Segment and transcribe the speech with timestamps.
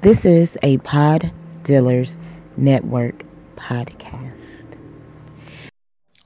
[0.00, 1.32] This is a Pod
[1.64, 2.16] Dealers
[2.56, 3.24] Network
[3.56, 4.68] podcast.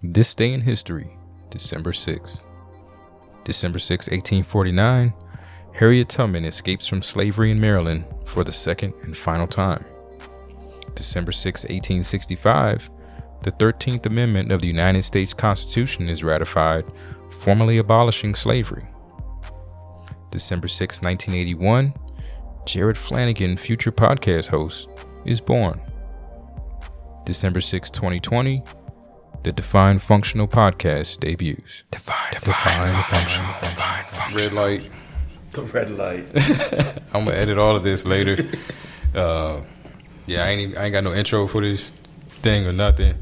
[0.03, 1.17] This day in history,
[1.49, 2.45] December 6.
[3.45, 5.15] December 6, 1849,
[5.73, 9.83] Harriet Tubman escapes from slavery in Maryland for the second and final time.
[10.95, 12.91] December 6, 1865,
[13.43, 16.85] the 13th Amendment of the United States Constitution is ratified,
[17.31, 18.87] formally abolishing slavery.
[20.31, 21.95] December 6, 1981,
[22.65, 24.89] Jared Flanagan, future podcast host,
[25.25, 25.81] is born.
[27.25, 28.63] December 6, 2020,
[29.43, 31.85] the Define Functional podcast debuts.
[31.91, 34.43] Define, define, functional, define, functional.
[34.45, 34.91] Red light.
[35.53, 36.25] The red light.
[37.15, 38.49] I'm gonna edit all of this later.
[39.15, 39.63] Uh,
[40.25, 41.93] yeah, I ain't even, I ain't got no intro for this
[42.41, 43.15] thing or nothing.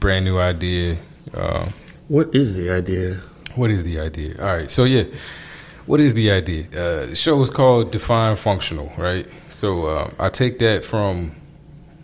[0.00, 0.96] Brand new idea.
[1.34, 1.66] Uh,
[2.08, 3.20] what is the idea?
[3.56, 4.34] what is the idea?
[4.40, 5.04] All right, so yeah,
[5.86, 6.64] what is the idea?
[6.66, 9.26] Uh, the show is called Define Functional, right?
[9.50, 11.34] So uh, I take that from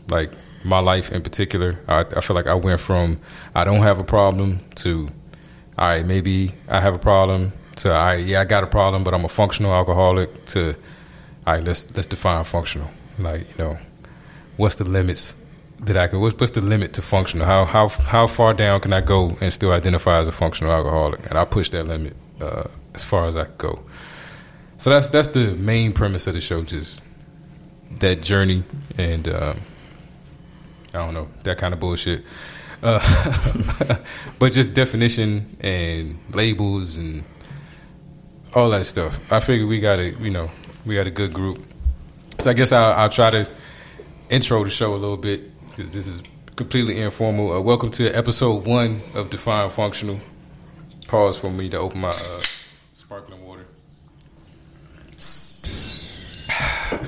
[0.09, 0.33] like
[0.65, 1.79] my life in particular.
[1.87, 3.21] I, I feel like I went from
[3.55, 5.09] I don't have a problem to
[5.79, 9.05] all right, maybe I have a problem to all right, yeah, I got a problem,
[9.05, 10.75] but I'm a functional alcoholic to
[11.47, 12.91] all right, let's let's define functional.
[13.19, 13.79] Like, you know,
[14.57, 15.35] what's the limits
[15.81, 17.47] that I could what's, what's the limit to functional?
[17.47, 21.25] How how how far down can I go and still identify as a functional alcoholic?
[21.31, 22.65] And I push that limit uh,
[22.99, 23.85] as far as I go.
[24.77, 27.01] So that's that's the main premise of the show, just
[28.01, 28.65] that journey
[28.97, 29.61] and um,
[30.93, 32.25] I don't know that kind of bullshit.
[32.83, 33.01] Uh,
[34.39, 37.25] but just definition and labels and
[38.55, 39.21] all that stuff.
[39.33, 40.51] I figure we got a you know
[40.85, 41.63] we got a good group.
[42.41, 43.49] So I guess I'll, I'll try to
[44.29, 45.41] intro the show a little bit
[45.71, 46.23] because this is
[46.57, 47.53] completely informal.
[47.53, 50.19] Uh, welcome to episode one of Define Functional.
[51.07, 52.41] Pause for me to open my uh,
[53.09, 53.65] sparkling water.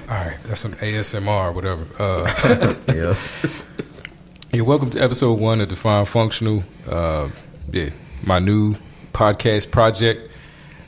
[0.08, 1.84] All right, that's some ASMR, whatever.
[1.98, 3.14] Uh, Yeah.
[4.54, 6.64] yeah, welcome to episode one of Define Functional.
[6.88, 7.28] Uh,
[7.70, 7.90] yeah,
[8.24, 8.76] my new
[9.12, 10.32] podcast project.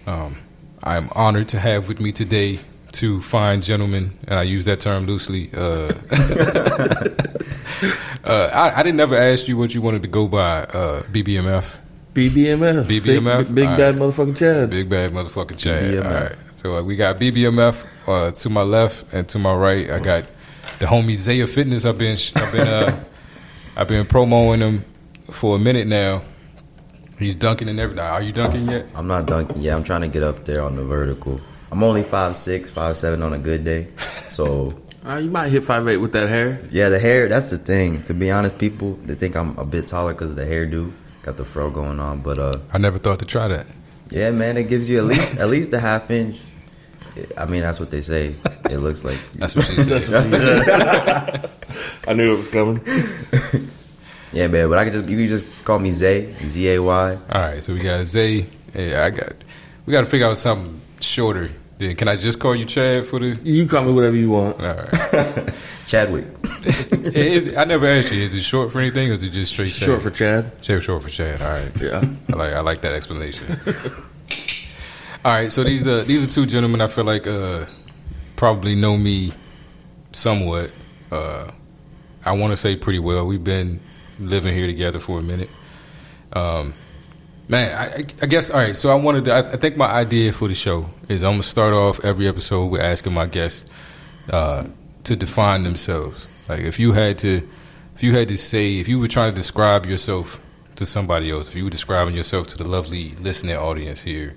[0.06, 0.38] Um,
[0.82, 2.60] I'm honored to have with me today
[2.92, 5.50] two fine gentlemen, and I use that term loosely.
[5.54, 5.92] Uh,
[8.24, 10.60] uh, I, I didn't ever ask you what you wanted to go by.
[10.62, 11.76] Uh, BBMF,
[12.14, 12.84] BBMF.
[12.84, 13.46] BBMF?
[13.46, 14.02] Big, big All bad right.
[14.02, 14.70] motherfucking Chad.
[14.70, 15.82] big bad motherfucking Chad.
[15.94, 16.04] BBMF.
[16.04, 19.90] All right, so uh, we got BBMF uh, to my left, and to my right,
[19.90, 20.28] I got
[20.78, 21.86] the homie Zaya Fitness.
[21.86, 23.04] I've been, I've been, uh,
[23.76, 24.84] I've been promoting him
[25.30, 26.22] for a minute now.
[27.18, 28.04] He's dunking and everything.
[28.04, 28.86] Are you dunking yet?
[28.94, 29.60] I'm not dunking.
[29.62, 31.40] Yeah, I'm trying to get up there on the vertical.
[31.70, 33.88] I'm only five six, five seven on a good day.
[34.28, 36.60] So Uh, you might hit five eight with that hair.
[36.70, 37.26] yeah, the hair.
[37.28, 38.04] That's the thing.
[38.04, 40.92] To be honest, people they think I'm a bit taller because of the hairdo.
[41.22, 43.66] Got the fro going on, but uh, I never thought to try that.
[44.10, 46.40] yeah, man, it gives you at least at least a half inch.
[47.36, 48.34] I mean, that's what they say.
[48.70, 49.18] It looks like.
[49.34, 50.02] That's what she said.
[52.08, 52.80] I knew it was coming.
[54.32, 54.70] Yeah, man.
[54.70, 57.18] But I could just you can just call me Zay Z A Y.
[57.30, 58.46] All right, so we got Zay.
[58.74, 59.32] Yeah, I got.
[59.84, 61.50] We got to figure out something shorter.
[61.82, 63.36] Then can I just call you Chad for the?
[63.42, 64.60] You call me whatever you want.
[64.60, 65.54] All right.
[65.86, 66.26] Chadwick.
[67.02, 68.22] is, I never asked you.
[68.22, 69.88] Is it short for anything, or is it just straight Chad?
[69.88, 70.52] Short for Chad.
[70.62, 71.42] Short, short for Chad.
[71.42, 71.72] All right.
[71.80, 72.04] Yeah.
[72.32, 73.58] I like I like that explanation.
[75.24, 77.66] All right, so these are these are two gentlemen I feel like uh,
[78.36, 79.32] probably know me
[80.12, 80.70] somewhat.
[81.10, 81.50] Uh,
[82.24, 83.26] I want to say pretty well.
[83.26, 83.80] We've been
[84.20, 85.50] living here together for a minute.
[86.32, 86.74] Um,
[87.48, 88.76] man, I, I- I guess all right.
[88.76, 89.32] So I wanted to.
[89.34, 92.66] I, I think my idea for the show is I'm gonna start off every episode
[92.66, 93.64] with asking my guests
[94.30, 94.66] uh,
[95.04, 96.28] to define themselves.
[96.48, 97.46] Like if you had to,
[97.94, 100.40] if you had to say, if you were trying to describe yourself
[100.76, 104.34] to somebody else, if you were describing yourself to the lovely listening audience here,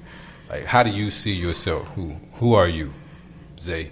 [0.50, 1.88] like how do you see yourself?
[1.90, 2.94] Who who are you,
[3.60, 3.92] Zay?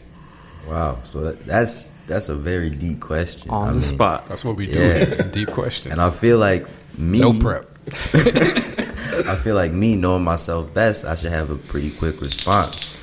[0.67, 0.99] Wow.
[1.05, 3.49] So that, that's that's a very deep question.
[3.49, 4.27] On I the mean, spot.
[4.29, 4.79] That's what we do.
[4.79, 5.23] Yeah.
[5.29, 5.91] Deep questions.
[5.91, 6.65] And I feel like
[6.97, 7.19] me.
[7.19, 7.65] no prep.
[8.13, 12.95] I feel like me knowing myself best, I should have a pretty quick response.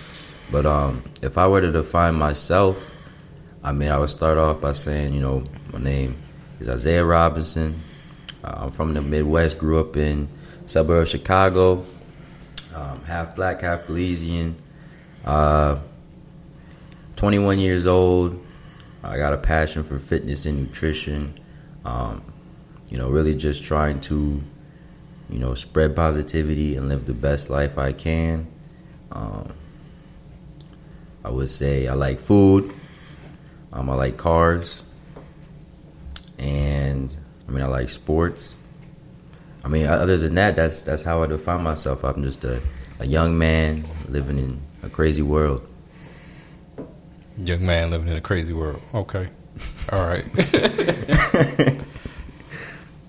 [0.50, 2.94] But um, if I were to define myself,
[3.62, 6.16] I mean, I would start off by saying, you know, my name
[6.58, 7.74] is Isaiah Robinson.
[8.42, 10.28] Uh, I'm from the Midwest, grew up in
[10.66, 11.84] suburb of Chicago,
[12.74, 14.54] um, half black, half Belizean.
[15.24, 15.78] Uh,
[17.16, 18.42] 21 years old.
[19.02, 21.34] I got a passion for fitness and nutrition.
[21.84, 22.22] Um,
[22.90, 24.42] you know, really just trying to
[25.30, 28.48] you know, spread positivity and live the best life I can.
[29.12, 29.52] Um,
[31.24, 32.74] I would say I like food.
[33.72, 34.82] Um, I like cars,
[36.38, 37.14] and
[37.46, 38.56] I mean I like sports.
[39.62, 42.02] I mean, other than that, that's that's how I define myself.
[42.02, 42.60] I'm just a,
[42.98, 45.64] a young man living in a crazy world.
[47.38, 48.82] Young man living in a crazy world.
[48.92, 49.28] Okay.
[49.92, 50.24] All right.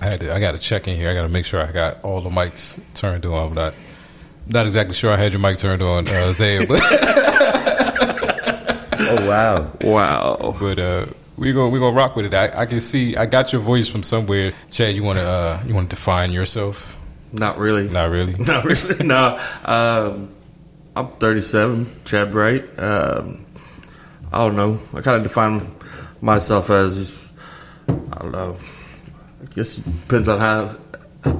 [0.02, 1.10] I had to, I got to check in here.
[1.10, 3.50] I got to make sure I got all the mics turned on.
[3.50, 3.74] I'm not
[4.48, 6.82] not exactly sure I had your mic turned on, uh, Zaya, but
[9.04, 9.72] Oh wow.
[9.82, 10.56] Wow.
[10.60, 11.06] but uh,
[11.38, 12.34] we gonna we gonna rock with it.
[12.34, 14.54] I, I can see I got your voice from somewhere.
[14.70, 16.98] Chad, you want to uh, you want to define yourself?
[17.32, 17.88] Not really.
[17.90, 18.36] Not really.
[18.40, 19.04] Not really.
[19.06, 19.40] no.
[19.66, 20.32] Um,
[20.96, 22.66] I'm 37, Chad Bright.
[22.78, 23.46] Um,
[24.34, 24.80] I don't know.
[24.94, 25.74] I kind of define
[26.22, 27.32] myself as
[27.88, 28.56] I don't know.
[29.42, 30.78] I guess it depends on how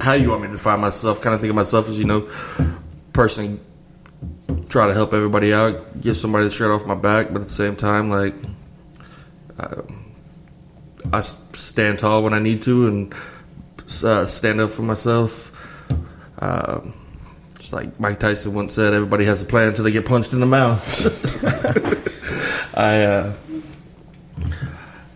[0.00, 1.20] how you want me to define myself.
[1.20, 2.28] Kind of think of myself as you know,
[3.12, 3.60] person
[4.68, 7.54] try to help everybody out, give somebody the shirt off my back, but at the
[7.54, 8.34] same time, like
[9.58, 9.82] I,
[11.12, 13.14] I stand tall when I need to and
[14.02, 15.50] uh, stand up for myself.
[16.38, 16.94] Um,
[17.58, 20.40] just like Mike Tyson once said, everybody has a plan until they get punched in
[20.40, 21.44] the mouth.
[22.74, 23.32] I, uh,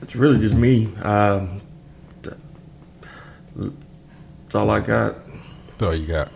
[0.03, 0.95] it's really just me.
[0.97, 1.63] Um,
[4.57, 5.17] all I got.
[5.69, 6.29] That's all you got.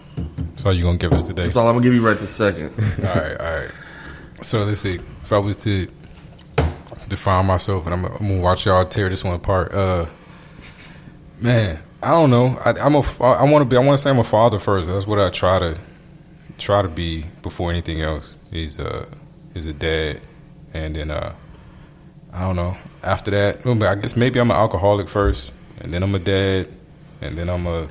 [0.51, 1.45] That's all you gonna give us today.
[1.45, 2.69] That's all I'm gonna give you right this second.
[2.99, 3.71] all right, all right.
[4.43, 5.01] So let's see.
[5.23, 5.89] If I was to
[7.09, 9.73] define myself, and I'm, I'm gonna watch y'all tear this one apart.
[9.73, 10.07] Uh,
[11.41, 12.59] man, I don't know.
[12.65, 13.03] I, I'm a.
[13.23, 13.77] I want to be.
[13.77, 14.89] I want to say I'm a father first.
[14.89, 15.79] That's what I try to
[16.59, 18.37] try to be before anything else.
[18.53, 19.07] Is uh
[19.55, 20.21] is a dad,
[20.73, 21.35] and then uh
[22.33, 22.77] I don't know.
[23.03, 26.69] After that, I guess maybe I'm an alcoholic first, and then I'm a dad,
[27.21, 27.89] and then I'm a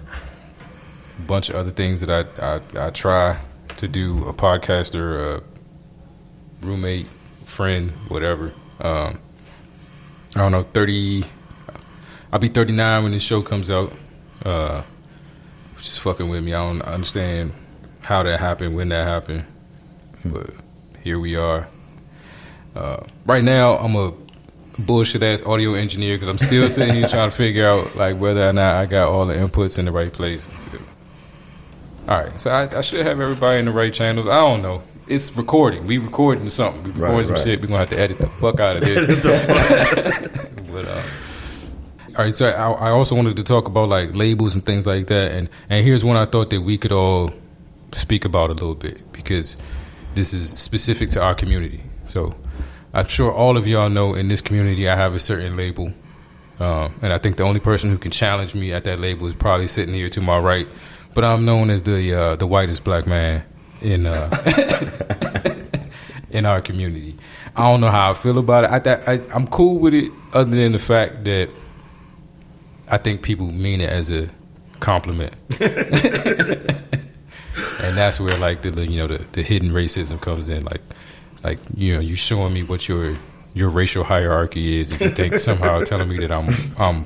[1.28, 2.10] bunch of other things that
[2.42, 3.40] I I, I try
[3.78, 4.24] to do.
[4.28, 7.08] A podcaster, a roommate,
[7.46, 8.54] friend, whatever.
[8.80, 9.20] Um,
[10.36, 10.64] I don't know.
[10.64, 11.24] Thirty.
[12.32, 13.92] I'll be 39 when this show comes out.
[14.46, 14.84] Uh,
[15.80, 16.54] which is fucking with me.
[16.54, 17.54] I don't understand
[18.04, 19.46] how that happened, when that happened,
[20.26, 20.50] but
[21.02, 21.70] here we are.
[22.76, 24.12] Uh, right now, I'm a
[24.86, 28.48] bullshit ass audio engineer because I'm still sitting here trying to figure out like whether
[28.48, 30.50] or not I got all the inputs in the right place.
[32.08, 34.28] All right, so I, I should have everybody in the right channels.
[34.28, 34.82] I don't know.
[35.08, 35.86] It's recording.
[35.88, 36.84] We recording something.
[36.84, 37.44] We recording Right, some right.
[37.44, 37.62] shit.
[37.62, 39.24] We gonna have to edit the fuck out of this.
[40.72, 41.02] but uh,
[42.18, 45.08] all right, so I, I also wanted to talk about like labels and things like
[45.08, 47.32] that, and and here's one I thought that we could all
[47.92, 49.58] speak about a little bit because
[50.16, 51.82] this is specific to our community.
[52.06, 52.36] So
[52.94, 55.94] I'm sure all of y'all know in this community I have a certain label,
[56.60, 59.36] um, and I think the only person who can challenge me at that label is
[59.36, 60.68] probably sitting here to my right.
[61.14, 63.44] But I'm known as the uh, the whitest black man
[63.82, 64.30] in uh,
[66.32, 67.16] in our community.
[67.56, 68.72] I don't know how I feel about it.
[68.72, 71.50] I, th- I I'm cool with it, other than the fact that
[72.90, 74.30] I think people mean it as a
[74.80, 75.70] compliment, and
[77.98, 80.64] that's where like the, the you know the, the hidden racism comes in.
[80.66, 80.82] Like
[81.44, 83.16] like you know you showing me what your
[83.54, 84.92] your racial hierarchy is.
[84.92, 87.06] If you think somehow telling me that I'm I'm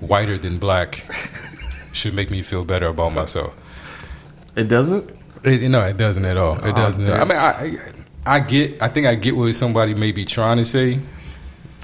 [0.00, 1.04] whiter than black
[1.92, 3.54] should make me feel better about myself.
[4.56, 5.10] It doesn't.
[5.44, 6.56] It, no, it doesn't at all.
[6.58, 7.02] It Oh, doesn't.
[7.08, 7.18] okay.
[7.18, 7.78] I mean, I,
[8.34, 8.82] I I get.
[8.82, 11.00] I think I get what somebody may be trying to say,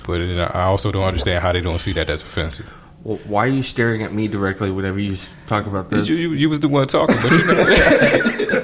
[0.07, 2.71] but it, I also don't understand how they don't see that as offensive.
[3.03, 5.17] Well, why are you staring at me directly whenever you
[5.47, 6.09] talk about this?
[6.09, 8.49] You, you, you was the one talking, but you know, But,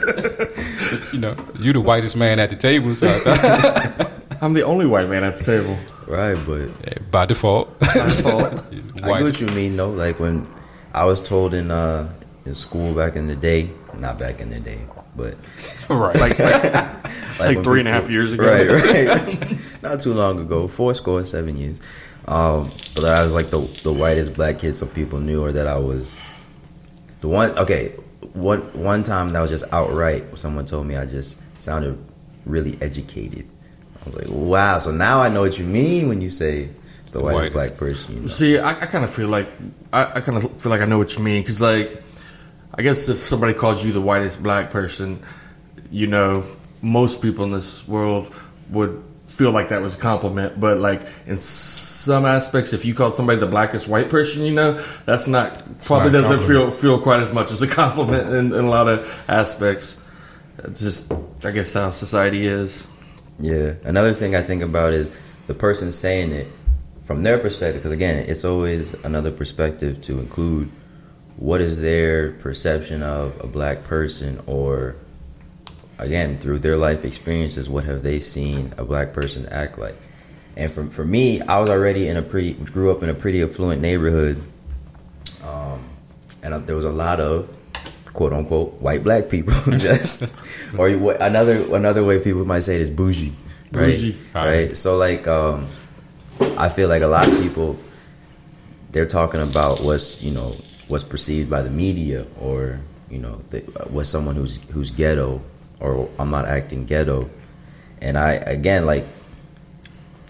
[1.12, 4.12] you know, you the whitest man at the table, so I thought,
[4.42, 5.76] I'm the only white man at the table.
[6.06, 8.64] Right, but eh, by default, My fault.
[9.02, 9.90] I get what you mean though.
[9.90, 10.46] Like when
[10.94, 12.12] I was told in uh
[12.44, 14.80] in school back in the day, not back in the day,
[15.16, 15.36] but
[15.88, 16.16] right?
[16.16, 18.44] like, like, like, Like when three and a half years ago.
[18.44, 19.82] Right, right.
[19.82, 21.80] Not too long ago, four score seven years.
[22.26, 25.66] Um, but I was like the the whitest black kid, so people knew, or that
[25.66, 26.16] I was
[27.20, 27.56] the one.
[27.58, 27.92] Okay,
[28.34, 30.38] one one time that was just outright.
[30.38, 31.98] Someone told me I just sounded
[32.46, 33.46] really educated.
[34.00, 34.78] I was like, wow.
[34.78, 36.70] So now I know what you mean when you say
[37.12, 37.52] the white whitest.
[37.52, 38.14] black person.
[38.14, 38.26] You know?
[38.28, 39.48] See, I, I kind of feel like
[39.92, 42.02] I, I kind of feel like I know what you mean because, like,
[42.74, 45.22] I guess if somebody calls you the whitest black person,
[45.90, 46.44] you know,
[46.80, 48.34] most people in this world
[48.70, 50.58] would feel like that was a compliment.
[50.58, 51.38] But like in
[52.02, 56.10] some aspects, if you called somebody the blackest white person, you know, that's not probably
[56.10, 59.08] not doesn't feel feel quite as much as a compliment in, in a lot of
[59.28, 59.96] aspects.
[60.58, 61.12] It's just,
[61.44, 62.86] I guess, how society is.
[63.38, 63.74] Yeah.
[63.84, 65.10] Another thing I think about is
[65.46, 66.48] the person saying it
[67.04, 70.70] from their perspective, because again, it's always another perspective to include
[71.36, 74.96] what is their perception of a black person, or
[75.98, 79.96] again, through their life experiences, what have they seen a black person act like?
[80.56, 83.42] And for, for me, I was already in a pretty, grew up in a pretty
[83.42, 84.42] affluent neighborhood.
[85.44, 85.88] Um,
[86.42, 87.54] and there was a lot of
[88.12, 90.34] quote unquote white black people just
[90.78, 93.32] or you- another another way people might say it is bougie
[93.72, 93.86] right?
[93.94, 94.16] Bougie.
[94.34, 94.76] Right.
[94.76, 95.66] So like, um,
[96.58, 97.78] I feel like a lot of people
[98.90, 100.54] they're talking about what's you know
[100.88, 102.78] what's perceived by the media or
[103.10, 105.40] you know the, what's someone who's who's ghetto
[105.80, 107.30] or I'm not acting ghetto,
[108.00, 109.06] and I again like.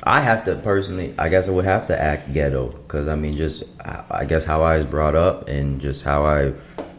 [0.04, 3.36] I have to personally, I guess I would have to act ghetto because I mean,
[3.36, 3.64] just
[4.10, 6.52] I guess how I was brought up and just how I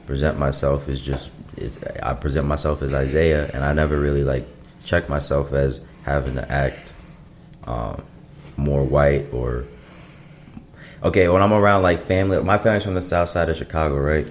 [0.05, 4.45] present myself is just it's I present myself as Isaiah, and I never really like
[4.85, 6.93] check myself as having to act
[7.65, 8.03] um,
[8.57, 9.65] more white or
[11.03, 11.27] okay.
[11.27, 14.27] When I'm around like family, my family's from the south side of Chicago, right?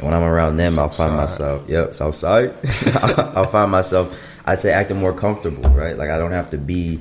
[0.00, 1.16] When I'm around them, I'll find Southside.
[1.16, 2.54] myself, yep, south side.
[3.34, 5.96] I'll find myself, I'd say, acting more comfortable, right?
[5.96, 7.00] Like I don't have to be,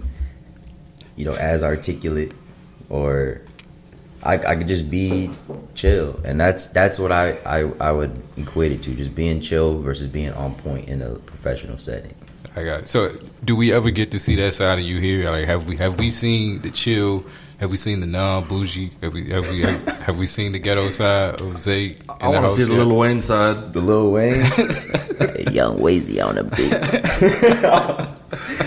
[1.16, 2.32] you know, as articulate
[2.90, 3.42] or.
[4.24, 5.30] I, I could just be
[5.76, 9.78] chill, and that's that's what I, I I would equate it to, just being chill
[9.80, 12.16] versus being on point in a professional setting.
[12.56, 12.88] I got it.
[12.88, 15.30] So, do we ever get to see that side of you here?
[15.30, 17.26] Like, have we have we seen the chill?
[17.60, 18.92] Have we seen the non bougie?
[19.02, 21.96] Have we have we have, have we seen the ghetto side of Zay?
[22.10, 22.88] I want to see the yet?
[22.88, 23.74] Lil Wayne side.
[23.74, 24.42] The Lil Wayne,
[25.20, 26.72] Hey, young Weezy on the beat.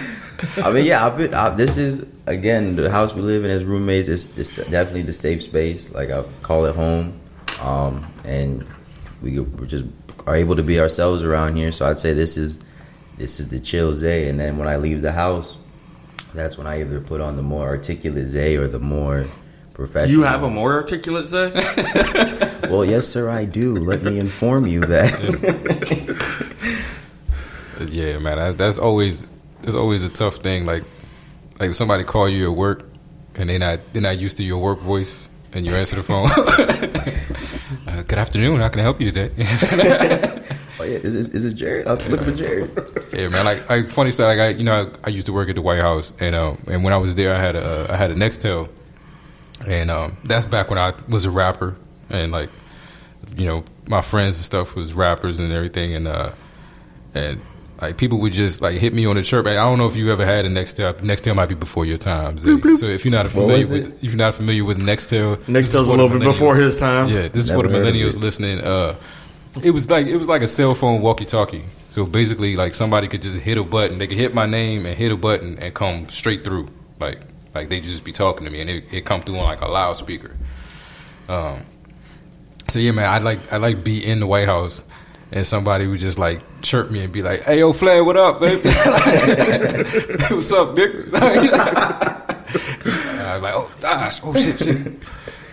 [0.64, 1.34] I mean, yeah, I've been.
[1.34, 4.08] I, this is again the house we live in as roommates.
[4.08, 5.92] It's, it's definitely the safe space.
[5.92, 7.18] Like I call it home,
[7.60, 8.66] um, and
[9.22, 9.84] we we just
[10.26, 11.72] are able to be ourselves around here.
[11.72, 12.60] So I'd say this is
[13.16, 14.28] this is the chill Zay.
[14.28, 15.56] And then when I leave the house,
[16.34, 19.26] that's when I either put on the more articulate Zay or the more
[19.74, 20.20] professional.
[20.20, 21.52] You have a more articulate Zay?
[22.68, 23.74] Well, yes, sir, I do.
[23.76, 25.08] Let me inform you that.
[27.86, 29.26] Yeah, man, that's always
[29.62, 30.66] that's always a tough thing.
[30.66, 30.84] Like,
[31.58, 32.84] like if somebody call you at work
[33.34, 36.30] and they not they're not used to your work voice, and you answer the phone.
[37.88, 38.60] uh, good afternoon.
[38.60, 39.30] How can I help you today?
[40.80, 41.86] oh yeah, is, is, is it Jared?
[41.86, 42.70] I'm looking for Jared.
[43.12, 43.44] yeah, man.
[43.44, 44.36] Like, like funny story.
[44.36, 46.62] Like, I, you know, I, I used to work at the White House, and um,
[46.66, 48.68] and when I was there, I had a I had a Nextel,
[49.68, 51.76] and um, that's back when I was a rapper,
[52.10, 52.50] and like,
[53.36, 56.32] you know, my friends and stuff was rappers and everything, and uh,
[57.14, 57.40] and
[57.80, 59.46] like people would just like hit me on the chirp.
[59.46, 60.94] I don't know if you ever had a Nextel.
[60.94, 62.36] Nextel might be before your time.
[62.38, 62.58] Zay.
[62.76, 64.04] So if you're not familiar with it?
[64.04, 67.08] if you're not familiar with Nextel, this is Nextel's a little bit before his time.
[67.08, 68.60] Yeah, this is for the Never heard of millennials listening.
[68.60, 68.96] Uh,
[69.62, 71.62] it was like it was like a cell phone walkie-talkie.
[71.90, 73.98] So basically, like somebody could just hit a button.
[73.98, 76.66] They could hit my name and hit a button and come straight through.
[76.98, 77.20] Like
[77.54, 79.68] like they just be talking to me and it, it come through on like a
[79.68, 80.36] loudspeaker.
[81.28, 81.64] Um.
[82.68, 84.82] So yeah, man, I like I like be in the White House.
[85.30, 88.40] And somebody would just like chirp me and be like, "Hey, yo, Flair, what up,
[88.40, 88.62] baby?
[90.30, 91.20] What's up, Dick?" I'm
[93.42, 94.94] like, "Oh gosh, oh shit, shit."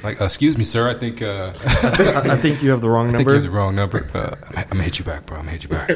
[0.04, 0.90] Like, uh, excuse me, sir.
[0.90, 3.34] I think uh, I, I think you have the wrong I think you number.
[3.34, 4.08] have the wrong number.
[4.14, 5.38] Uh, I'm, I'm gonna hit you back, bro.
[5.40, 5.88] I'm gonna hit you back.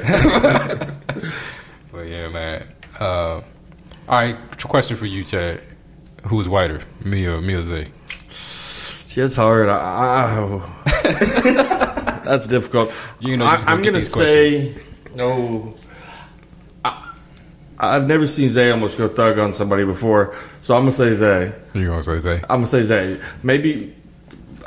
[1.92, 2.64] but yeah, man.
[3.00, 3.44] Uh, all
[4.10, 5.62] right, question for you, Chad.
[6.28, 7.88] Who's whiter, me or me or Zay?
[8.30, 9.70] Shit, it's hard.
[9.70, 10.60] I,
[11.06, 12.92] I- that's difficult.
[13.20, 14.76] You know, I, you're just gonna I'm gonna say
[15.16, 15.76] no.
[16.86, 17.16] I,
[17.78, 21.54] I've never seen Zay almost go thug on somebody before, so I'm gonna say Zay.
[21.74, 22.36] You gonna say Zay?
[22.44, 23.20] I'm gonna say Zay.
[23.44, 23.96] Maybe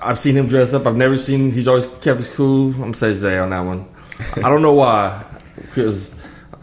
[0.02, 0.86] I've seen him dress up.
[0.86, 1.50] I've never seen.
[1.52, 2.72] He's always kept his cool.
[2.74, 3.88] I'm gonna say Zay on that one.
[4.36, 5.24] I don't know why,
[5.56, 6.14] because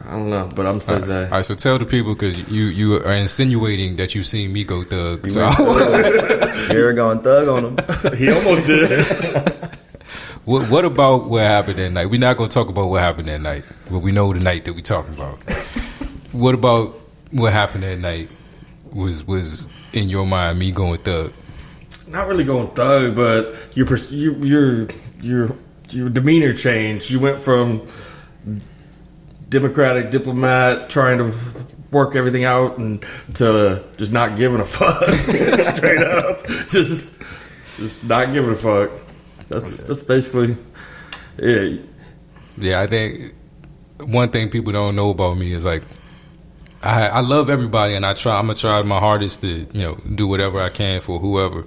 [0.06, 1.30] I don't know, but I'm gonna say All Zay.
[1.30, 4.84] right, so tell the people because you you are insinuating that you've seen me go
[4.84, 5.24] thug.
[5.24, 5.52] You So
[6.68, 8.18] Jared going to thug on him.
[8.18, 9.06] He almost did.
[10.50, 12.08] what, what about what happened that night?
[12.08, 14.74] We're not gonna talk about what happened that night, but we know the night that
[14.74, 15.44] we're talking about.
[16.32, 16.96] what about
[17.32, 18.32] what happened that night?
[18.92, 21.34] Was was in your mind me going thug?
[22.08, 24.88] Not really going thug, but your pers- your your
[25.22, 25.56] your
[25.92, 27.12] your demeanor changed.
[27.12, 27.88] You went from
[29.50, 31.38] democratic diplomat trying to
[31.92, 35.10] work everything out and to just not giving a fuck
[35.76, 37.16] straight up just
[37.78, 38.92] just not giving a fuck
[39.50, 40.56] that's that's basically
[41.38, 41.86] it
[42.58, 43.34] Yeah, I think
[44.02, 45.84] one thing people don't know about me is like
[46.82, 49.96] I I love everybody and I try I'm gonna try my hardest to you know
[50.16, 51.66] do whatever I can for whoever,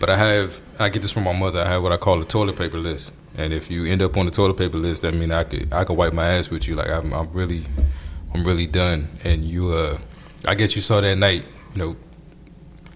[0.00, 1.60] but I have I get this from my mother.
[1.60, 4.26] I have what I call a toilet paper list, and if you end up on
[4.26, 6.74] the toilet paper list, that means I could I could wipe my ass with you.
[6.74, 7.64] Like I'm, I'm really
[8.34, 9.08] I'm really done.
[9.24, 9.98] And you uh
[10.46, 11.96] I guess you saw that night, you know.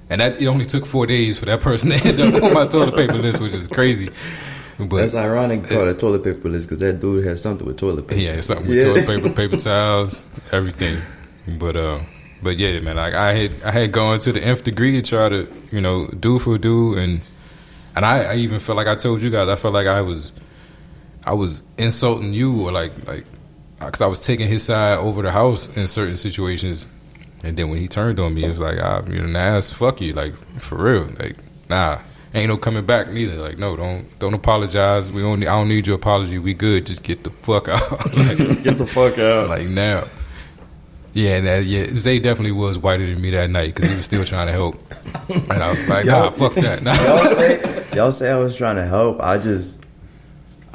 [0.08, 2.66] And that it only took four days for that person to end up on my
[2.66, 4.10] toilet paper list, which is crazy.
[4.78, 5.64] But That's ironic.
[5.64, 8.20] Call it toilet paper list because that dude has something with toilet paper.
[8.20, 8.84] Yeah, something with Yeah.
[8.84, 11.00] toilet paper, paper towels, everything.
[11.58, 12.00] But uh,
[12.42, 15.28] but yeah, man, like I had I had gone to the nth degree to try
[15.28, 17.20] to you know do for do, and
[17.96, 20.32] and I, I even felt like I told you guys I felt like I was
[21.24, 23.24] I was insulting you or like like
[23.78, 26.86] because I was taking his side over the house in certain situations,
[27.46, 30.00] And then when he turned on me, it was like, ah, you know, ass, fuck
[30.00, 31.36] you, like for real, like
[31.68, 32.00] nah,
[32.34, 33.36] ain't no coming back neither.
[33.36, 35.10] Like no, don't don't apologize.
[35.10, 36.38] We only I don't need your apology.
[36.38, 36.86] We good.
[36.86, 37.90] Just get the fuck out.
[38.16, 39.48] like, Just get the fuck out.
[39.48, 40.04] like now.
[41.12, 44.04] Yeah, and that, yeah, Zay definitely was whiter than me that night because he was
[44.04, 44.76] still trying to help.
[45.30, 46.82] And I was like, nah, fuck that.
[46.82, 46.92] Nah.
[46.92, 49.20] y'all say y'all say I was trying to help.
[49.22, 49.86] I just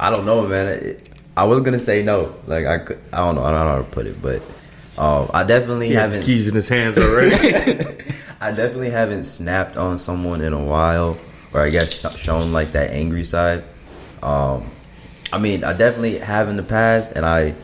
[0.00, 0.66] I don't know, man.
[0.66, 2.34] It, I was gonna say no.
[2.46, 3.44] Like I could, I don't know.
[3.44, 4.42] I don't know how to put it, but
[4.98, 6.22] um, I definitely he haven't.
[6.22, 7.34] keys in his hands already.
[8.40, 11.18] I definitely haven't snapped on someone in a while,
[11.52, 13.64] or I guess shown like that angry side.
[14.22, 14.70] Um,
[15.32, 17.54] I mean, I definitely have in the past, and I.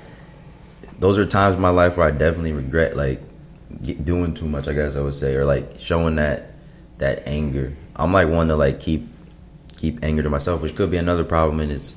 [1.01, 3.21] Those are times in my life where I definitely regret like
[4.03, 4.67] doing too much.
[4.67, 6.55] I guess I would say, or like showing that
[6.99, 7.77] that anger.
[7.95, 9.07] I'm like one to like keep
[9.77, 11.61] keep anger to myself, which could be another problem.
[11.61, 11.95] And it's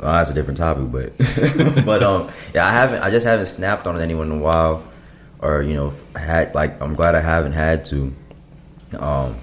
[0.00, 3.02] well, that's a different topic, but but um yeah, I haven't.
[3.02, 4.82] I just haven't snapped on anyone in a while,
[5.40, 8.12] or you know had like I'm glad I haven't had to.
[8.98, 9.36] Um,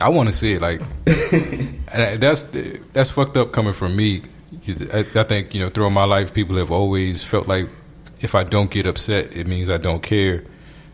[0.00, 0.80] I want to see it like,
[1.94, 2.44] that's
[2.92, 4.22] that's fucked up coming from me.
[4.92, 7.68] I, I think you know throughout my life, people have always felt like
[8.20, 10.44] if I don't get upset, it means I don't care.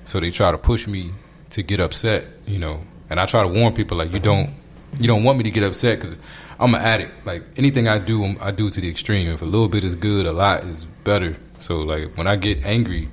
[0.05, 1.13] So they try to push me
[1.51, 2.81] to get upset, you know.
[3.09, 4.51] And I try to warn people like you don't
[4.99, 6.19] you don't want me to get upset because
[6.59, 7.27] I'm an addict.
[7.27, 9.29] Like anything I do, I do to the extreme.
[9.29, 11.37] If a little bit is good, a lot is better.
[11.59, 13.09] So like when I get angry,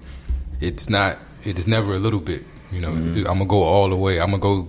[0.60, 1.18] it's not.
[1.44, 2.46] It is never a little bit.
[2.72, 3.28] You know, mm-hmm.
[3.28, 4.20] I'm gonna go all the way.
[4.20, 4.68] I'm gonna go.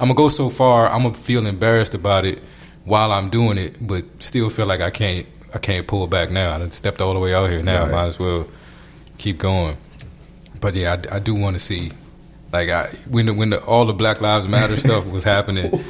[0.00, 0.88] I'm gonna go so far.
[0.88, 2.42] I'm gonna feel embarrassed about it
[2.84, 5.26] while I'm doing it, but still feel like I can't.
[5.54, 6.56] I can't pull back now.
[6.56, 7.84] I stepped all the way out here now.
[7.84, 7.92] Right.
[7.92, 8.48] Might as well
[9.18, 9.76] keep going.
[10.60, 11.92] But yeah, I, I do want to see.
[12.52, 15.84] Like I, when the, when the, all the Black Lives Matter stuff was happening,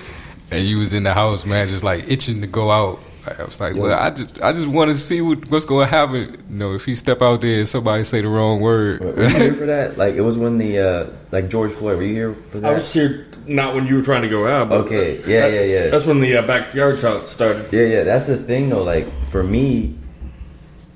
[0.54, 3.00] and you was in the house, man, just like itching to go out.
[3.26, 5.90] I was like, well, I just I just want to see what, what's going to
[5.90, 6.36] happen.
[6.50, 9.28] You know, if you step out there and somebody say the wrong word, were you
[9.28, 9.96] here for that?
[10.04, 11.96] Like it was when the uh, like George Floyd.
[11.96, 12.72] Were you here for that?
[12.72, 14.68] I was here not when you were trying to go out.
[14.68, 15.86] But Okay, yeah, yeah, yeah.
[15.88, 17.72] That's when the uh, backyard talk started.
[17.72, 18.82] Yeah, yeah, that's the thing though.
[18.82, 19.96] Like for me,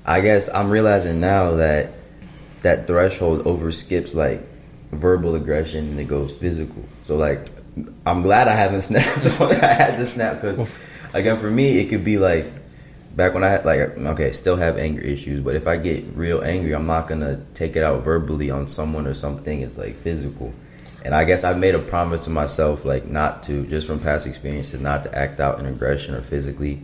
[0.05, 1.93] I guess I'm realizing now that
[2.61, 4.41] that threshold overskips like
[4.91, 6.83] verbal aggression and it goes physical.
[7.03, 7.47] So like,
[8.05, 9.41] I'm glad I haven't snapped.
[9.41, 10.79] I had to snap because
[11.13, 12.45] again, for me, it could be like
[13.15, 16.41] back when I had like okay, still have anger issues, but if I get real
[16.43, 19.61] angry, I'm not gonna take it out verbally on someone or something.
[19.61, 20.53] It's like physical.
[21.03, 24.27] And I guess I've made a promise to myself, like not to, just from past
[24.27, 26.81] experiences, not to act out in aggression or physically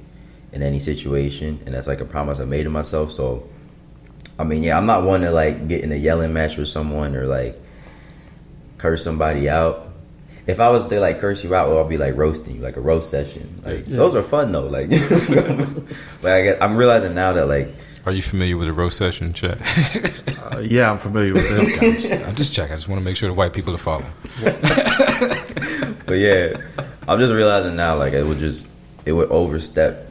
[0.54, 1.60] in any situation.
[1.66, 3.12] And that's like a promise I made to myself.
[3.12, 3.48] So,
[4.40, 7.16] I mean, yeah, I'm not one to like get in a yelling match with someone
[7.16, 7.62] or like
[8.78, 9.90] curse somebody out.
[10.48, 12.78] If I was to like curse you out, well, I'll be like roasting you, like
[12.78, 13.62] a roast session.
[13.64, 13.98] Like Yeah.
[13.98, 14.68] those are fun though.
[14.68, 14.90] Like,
[16.22, 17.70] but I get, I'm realizing now that like
[18.06, 19.58] are you familiar with the roast session chat?
[20.46, 21.60] Uh, yeah, I'm familiar with that.
[21.84, 22.72] I'm, just, I'm just checking.
[22.74, 24.12] I just want to make sure the white people are following.
[26.06, 26.54] but yeah,
[27.08, 28.68] I'm just realizing now, like it would just
[29.08, 30.08] it would overstep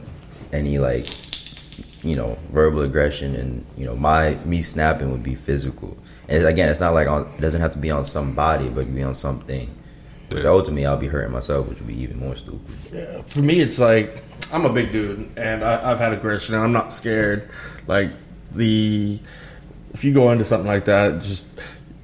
[0.51, 1.07] any like
[2.03, 5.97] you know verbal aggression, and you know my me snapping would be physical.
[6.27, 8.85] And again, it's not like on it doesn't have to be on somebody, but it
[8.85, 9.73] could be on something.
[10.33, 12.61] Ultimately, I'll be hurting myself, which would be even more stupid.
[12.91, 16.63] Yeah, for me, it's like I'm a big dude, and I, I've had aggression, and
[16.63, 17.49] I'm not scared.
[17.87, 18.11] Like
[18.51, 19.19] the
[19.93, 21.45] if you go into something like that, just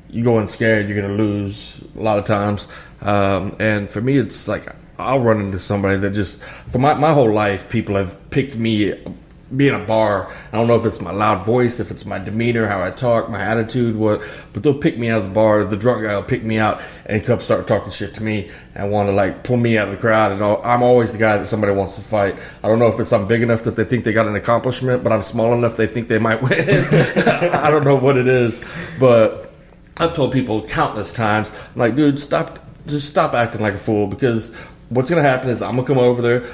[0.10, 2.68] you go in scared, you're gonna lose a lot of times.
[3.02, 7.14] Um, and for me, it's like I'll run into somebody that just for my my
[7.14, 8.94] whole life, people have picked me.
[9.56, 12.68] Being a bar, I don't know if it's my loud voice, if it's my demeanor,
[12.68, 14.22] how I talk, my attitude, what,
[14.54, 15.64] but they'll pick me out of the bar.
[15.66, 18.92] The drunk guy will pick me out and come start talking shit to me and
[18.92, 20.32] want to like pull me out of the crowd.
[20.32, 22.36] And I'm always the guy that somebody wants to fight.
[22.64, 25.04] I don't know if it's I'm big enough that they think they got an accomplishment,
[25.04, 26.68] but I'm small enough they think they might win.
[27.54, 28.64] I don't know what it is,
[29.00, 29.52] but
[29.98, 34.08] I've told people countless times, I'm like, dude, stop, just stop acting like a fool
[34.08, 34.54] because
[34.92, 36.46] what's gonna happen is I'm gonna come over there.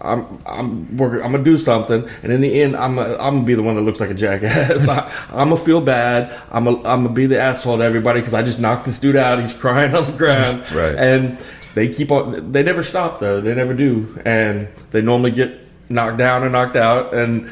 [0.00, 3.42] I'm I'm working, I'm gonna do something, and in the end, I'm a, I'm gonna
[3.44, 4.88] be the one that looks like a jackass.
[4.88, 6.38] I, I'm gonna feel bad.
[6.50, 9.16] I'm a, I'm gonna be the asshole to everybody because I just knocked this dude
[9.16, 9.40] out.
[9.40, 10.94] He's crying on the ground, Right.
[10.94, 12.52] And they keep on.
[12.52, 13.40] They never stop though.
[13.40, 17.48] They never do, and they normally get knocked down and knocked out, and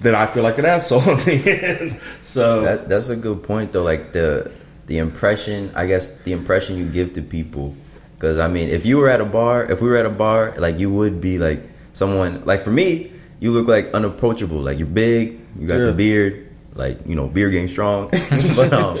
[0.00, 2.00] then I feel like an asshole in the end.
[2.22, 3.82] So That that's a good point though.
[3.82, 4.50] Like the
[4.86, 7.74] the impression, I guess the impression you give to people.
[8.22, 10.54] Because I mean, if you were at a bar, if we were at a bar,
[10.56, 11.58] like you would be like
[11.92, 12.44] someone.
[12.44, 14.60] Like for me, you look like unapproachable.
[14.60, 15.86] Like you're big, you got Yeah.
[15.86, 18.10] the beard, like you know, beard getting strong.
[18.56, 19.00] but um,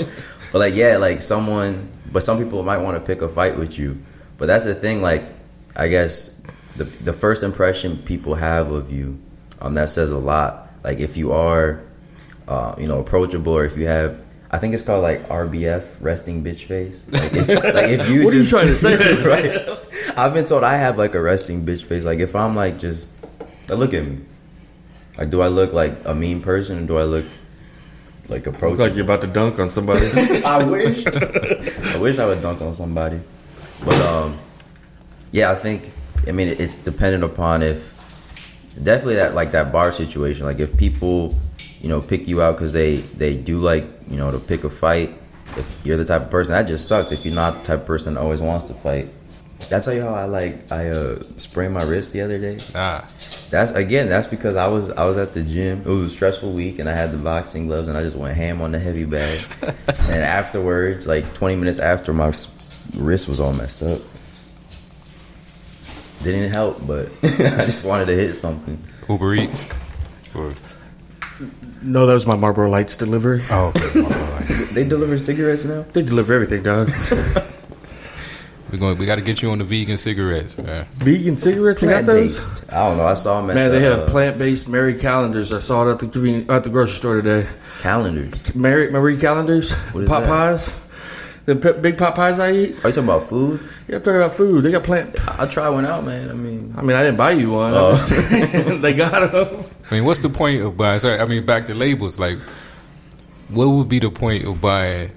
[0.50, 1.88] but like yeah, like someone.
[2.10, 3.96] But some people might want to pick a fight with you.
[4.38, 5.02] But that's the thing.
[5.02, 5.22] Like
[5.76, 6.36] I guess
[6.76, 9.20] the the first impression people have of you,
[9.60, 10.72] um, that says a lot.
[10.82, 11.80] Like if you are
[12.48, 14.20] uh, you know, approachable, or if you have,
[14.52, 17.04] I think it's called like RBF, resting bitch face.
[17.12, 19.22] Like if, like if you What are you trying to say?
[19.24, 20.18] right?
[20.18, 22.04] I've been told I have like a resting bitch face.
[22.04, 23.06] Like if I'm like just
[23.68, 24.18] now look at me.
[25.16, 27.24] Like do I look like a mean person or do I look
[28.28, 28.86] like Look approachable?
[28.86, 30.06] like you're about to dunk on somebody.
[30.44, 31.06] I wish.
[31.06, 33.20] I wish I would dunk on somebody.
[33.84, 34.38] But um,
[35.32, 35.92] yeah, I think.
[36.26, 37.92] I mean, it's dependent upon if
[38.80, 40.46] definitely that like that bar situation.
[40.46, 41.34] Like if people,
[41.82, 44.70] you know, pick you out because they they do like you know to pick a
[44.70, 45.14] fight.
[45.56, 47.12] If you're the type of person that just sucks.
[47.12, 49.10] If you're not the type of person that always wants to fight.
[49.68, 52.58] that's how you how I like I uh sprained my wrist the other day?
[52.74, 53.06] Ah,
[53.50, 54.08] That's again.
[54.08, 55.80] That's because I was I was at the gym.
[55.80, 58.36] It was a stressful week, and I had the boxing gloves, and I just went
[58.36, 59.40] ham on the heavy bag.
[59.88, 62.32] and afterwards, like 20 minutes after, my
[62.96, 63.98] wrist was all messed up.
[66.22, 68.78] Didn't help, but I just wanted to hit something.
[69.08, 69.66] Uber Eats.
[70.34, 70.54] Or,
[71.82, 73.42] no, that was my Marlboro Lights delivery.
[73.50, 74.00] oh, okay.
[74.00, 74.68] my bad.
[74.72, 75.84] They deliver cigarettes now.
[75.92, 76.90] They deliver everything, dog.
[78.70, 78.96] We're going.
[78.98, 80.86] We got to get you on the vegan cigarettes, man.
[80.94, 82.48] Vegan cigarettes, they got those.
[82.48, 82.72] based.
[82.72, 83.04] I don't know.
[83.06, 85.52] I saw them at Man, the, they have uh, plant based Mary Callender's.
[85.52, 87.46] I saw it at the conveni- at the grocery store today.
[87.82, 88.54] Callender's.
[88.54, 90.28] Mary Marie Callender's, What is pot that?
[90.28, 90.74] pies,
[91.44, 92.70] the pe- big pot pies I eat.
[92.84, 93.60] Are you talking about food?
[93.88, 94.62] Yeah, I'm talking about food.
[94.64, 95.16] They got plant.
[95.38, 96.30] I'll try one out, man.
[96.30, 97.74] I mean, I mean, I didn't buy you one.
[97.74, 97.90] Oh.
[97.90, 99.64] I'm just saying, they got them.
[99.92, 100.98] I mean, what's the point of buying?
[101.00, 102.18] Sorry, I mean, back to labels.
[102.18, 102.38] Like,
[103.50, 105.10] what would be the point of buying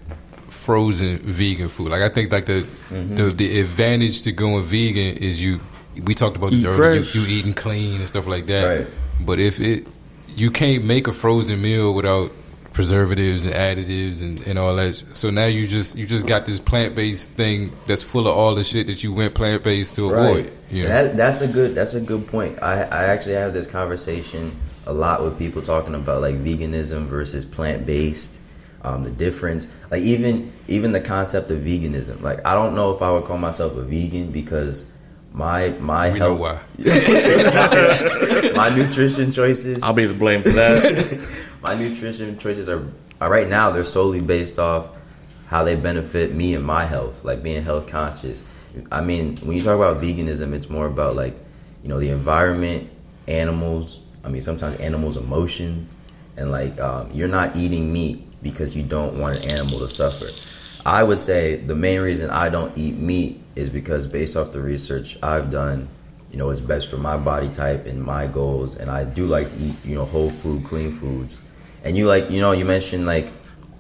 [0.50, 1.92] frozen vegan food?
[1.92, 3.16] Like, I think like the Mm-hmm.
[3.16, 5.60] the, the advantage to going vegan is you.
[6.04, 7.02] We talked about this Eat earlier.
[7.02, 8.80] You, you eating clean and stuff like that.
[8.80, 8.88] Right.
[9.22, 9.88] But if it,
[10.36, 12.32] you can't make a frozen meal without
[12.76, 14.96] preservatives and additives and, and all that.
[15.14, 18.54] So now you just you just got this plant based thing that's full of all
[18.54, 20.52] the shit that you went plant based to avoid.
[20.70, 20.90] You know?
[20.90, 21.74] That, that's a good.
[21.74, 22.62] That's a good point.
[22.62, 24.52] I I actually have this conversation
[24.86, 28.40] a lot with people talking about like veganism versus plant based.
[28.84, 32.22] Um, the difference, like even even the concept of veganism.
[32.22, 34.86] Like I don't know if I would call myself a vegan because
[35.36, 38.52] my my We know health, why.
[38.56, 41.54] my nutrition choices, I'll be the blame for that.
[41.62, 42.88] my nutrition choices are,
[43.20, 44.96] are right now they're solely based off
[45.48, 48.42] how they benefit me and my health, like being health conscious.
[48.92, 51.36] I mean, when you talk about veganism, it's more about like,
[51.84, 52.90] you know, the environment,
[53.28, 54.02] animals.
[54.24, 55.96] I mean, sometimes animals' emotions,
[56.38, 60.30] and like um, you're not eating meat because you don't want an animal to suffer.
[60.86, 64.62] I would say the main reason I don't eat meat is because based off the
[64.62, 65.88] research I've done,
[66.32, 69.50] you know, it's best for my body type and my goals, and I do like
[69.50, 71.42] to eat, you know, whole food, clean foods.
[71.84, 73.30] And you like, you know, you mentioned like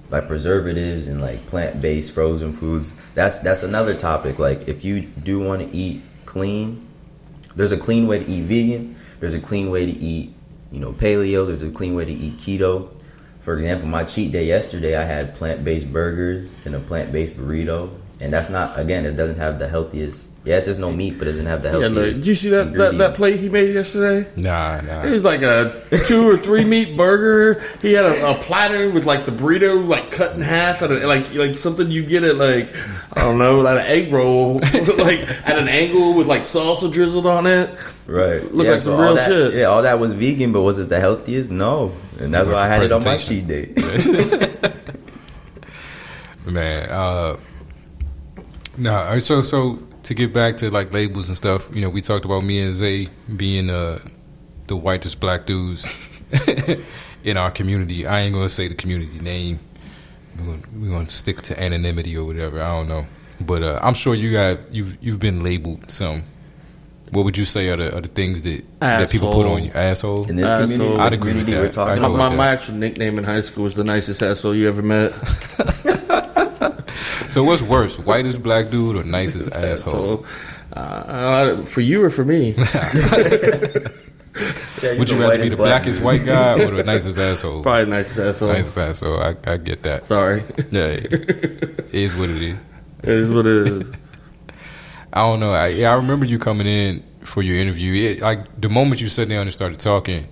[0.10, 2.94] like preservatives and like plant-based frozen foods.
[3.16, 4.40] That's that's another topic.
[4.40, 6.88] Like if you do want to eat clean,
[7.56, 8.96] there's a clean way to eat vegan.
[9.20, 10.34] There's a clean way to eat,
[10.72, 11.48] you know, paleo.
[11.48, 12.90] There's a clean way to eat keto.
[13.40, 18.32] For example, my cheat day yesterday, I had plant-based burgers and a plant-based burrito, and
[18.32, 20.28] that's not again, it doesn't have the healthiest.
[20.46, 21.96] Yes, there's no meat, but it doesn't have the healthiest.
[21.96, 22.20] Yeah, look, healthiest.
[22.20, 24.30] did you see that, that that plate he made yesterday?
[24.36, 25.04] Nah, nah.
[25.04, 27.64] It was like a two or three meat burger.
[27.82, 31.08] He had a, a platter with like the burrito like cut in half, and a,
[31.08, 32.70] like like something you get at like
[33.14, 34.54] I don't know, like an egg roll,
[35.00, 37.76] like at an angle with like salsa drizzled on it.
[38.06, 38.44] Right.
[38.54, 39.56] Look like some all real that, shit.
[39.56, 41.50] Yeah, all that was vegan, but was it the healthiest?
[41.50, 41.92] No.
[42.20, 43.48] And that's why I had it on my presentation.
[43.48, 44.72] cheat day.
[46.52, 47.38] Man, uh
[48.78, 51.90] nah, all right, so so to get back to like labels and stuff, you know,
[51.90, 54.00] we talked about me and Zay being uh
[54.68, 56.22] the whitest black dudes
[57.24, 58.06] in our community.
[58.08, 59.60] I ain't gonna say the community name.
[60.38, 62.62] We're gonna, we're gonna stick to anonymity or whatever.
[62.62, 63.06] I don't know,
[63.42, 66.24] but uh, I'm sure you got you've you've been labeled some.
[67.12, 69.72] What would you say are the, are the things that that people put on you?
[69.72, 70.28] Asshole.
[70.28, 70.68] In this Asshole.
[70.78, 71.62] community, I'd the agree with community that.
[71.62, 72.18] we're talking I My, know about.
[72.18, 72.38] my, that.
[72.38, 75.14] my actual nickname in high school was the nicest asshole you ever met.
[77.30, 80.26] So what's worse, whitest black dude or nicest asshole?
[80.74, 82.56] So, uh, for you or for me?
[84.84, 87.64] Yeah, Would you rather be the black blackest white guy or the nicest asshole?
[87.64, 88.50] Probably nicest asshole.
[88.50, 89.22] Nicest asshole.
[89.22, 90.06] I, I get that.
[90.06, 92.58] Sorry, Yeah, it is what it is.
[93.04, 93.94] it is what it is.
[95.14, 95.54] I don't know.
[95.54, 97.94] I, yeah, I remember you coming in for your interview.
[98.12, 100.28] It, like the moment you sat down and started talking,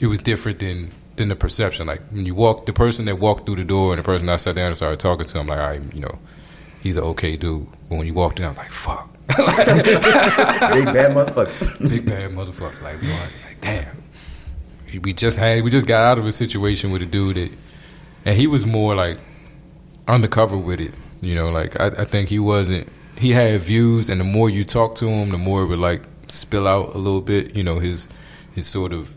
[0.00, 1.86] it was different than than the perception.
[1.86, 4.36] Like when you walk, the person that walked through the door and the person I
[4.36, 6.18] sat down and started talking to, I'm like, all right, you know,
[6.82, 7.66] he's an okay dude.
[7.88, 11.90] But when you walked in, I'm like, fuck, Big bad motherfucker.
[11.90, 12.80] big bad motherfucker.
[12.82, 14.02] Like we are, like damn.
[15.02, 17.50] We just had, we just got out of a situation with a dude that,
[18.24, 19.18] and he was more like
[20.08, 20.92] undercover with it.
[21.20, 22.88] You know, like I, I think he wasn't.
[23.18, 26.02] He had views, and the more you talk to him, the more it would like
[26.28, 27.56] spill out a little bit.
[27.56, 28.06] You know, his
[28.54, 29.12] his sort of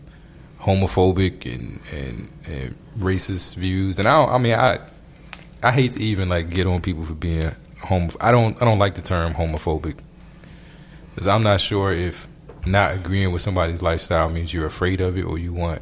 [0.60, 3.98] homophobic and, and and racist views.
[3.98, 4.78] And I I mean I
[5.62, 7.50] I hate to even like get on people for being
[7.82, 8.12] homo.
[8.20, 9.98] I don't I don't like the term homophobic
[11.14, 12.28] because I'm not sure if
[12.66, 15.80] not agreeing with somebody's lifestyle means you're afraid of it or you want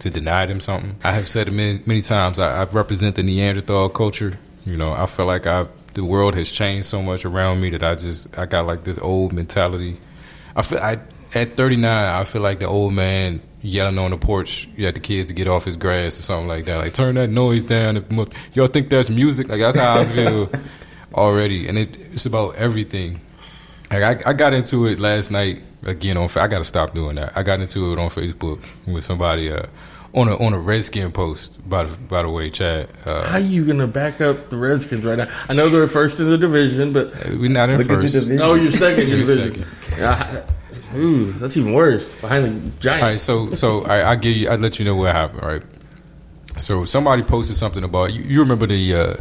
[0.00, 0.96] to deny them something.
[1.02, 2.38] I have said it many, many times.
[2.38, 4.38] I, I represent the Neanderthal culture.
[4.64, 7.82] You know, I feel like I the world has changed so much around me that
[7.82, 9.96] I just I got like this old mentality.
[10.54, 10.98] I feel I
[11.34, 15.00] at 39, I feel like the old man yelling on the porch you at the
[15.00, 16.76] kids to get off his grass or something like that.
[16.78, 18.04] Like turn that noise down.
[18.54, 19.48] Y'all think that's music?
[19.48, 20.50] Like that's how I feel
[21.14, 21.66] already.
[21.68, 23.20] And it, it's about everything.
[23.90, 26.28] Like I, I got into it last night again on.
[26.36, 27.36] I got to stop doing that.
[27.36, 29.62] I got into it on Facebook with somebody uh,
[30.12, 31.56] on a on a Redskin post.
[31.68, 32.88] By the, by the way, Chad.
[33.06, 35.28] Uh, How you gonna back up the Redskins right now?
[35.48, 38.14] I know they're first in the division, but we're not in Look at the first.
[38.14, 38.40] division.
[38.42, 39.66] oh, you're second in the division.
[39.96, 40.52] Yeah, I-
[40.94, 42.14] ooh, that's even worse.
[42.16, 43.02] Behind the giant.
[43.02, 45.62] All right, so so I, I give you, I let you know what happened, right?
[46.58, 48.22] So somebody posted something about you.
[48.22, 49.14] You remember the uh,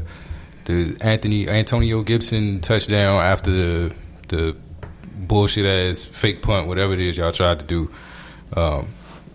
[0.65, 3.95] the Anthony Antonio Gibson touchdown after the
[4.27, 4.56] the
[5.15, 7.91] bullshit ass fake punt, whatever it is y'all tried to do.
[8.56, 8.88] Um,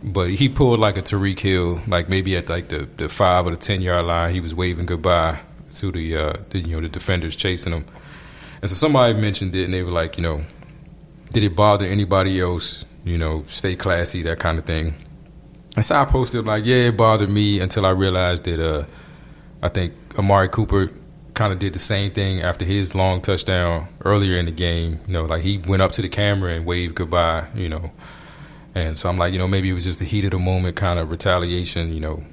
[0.02, 3.50] but he pulled like a Tyreek Hill, like maybe at like the, the five or
[3.50, 4.32] the ten yard line.
[4.32, 5.38] He was waving goodbye
[5.74, 7.84] to the, uh, the you know the defenders chasing him.
[8.60, 10.42] And so somebody mentioned it, and they were like, you know,
[11.32, 12.84] did it bother anybody else?
[13.04, 14.94] You know, stay classy, that kind of thing.
[15.74, 18.84] And so I posted like, yeah, it bothered me until I realized that uh,
[19.62, 20.90] I think Amari Cooper
[21.34, 25.00] kind of did the same thing after his long touchdown earlier in the game.
[25.06, 27.46] You know, like he went up to the camera and waved goodbye.
[27.54, 27.90] You know,
[28.74, 30.76] and so I'm like, you know, maybe it was just the heat of the moment
[30.76, 31.92] kind of retaliation.
[31.92, 32.24] You know,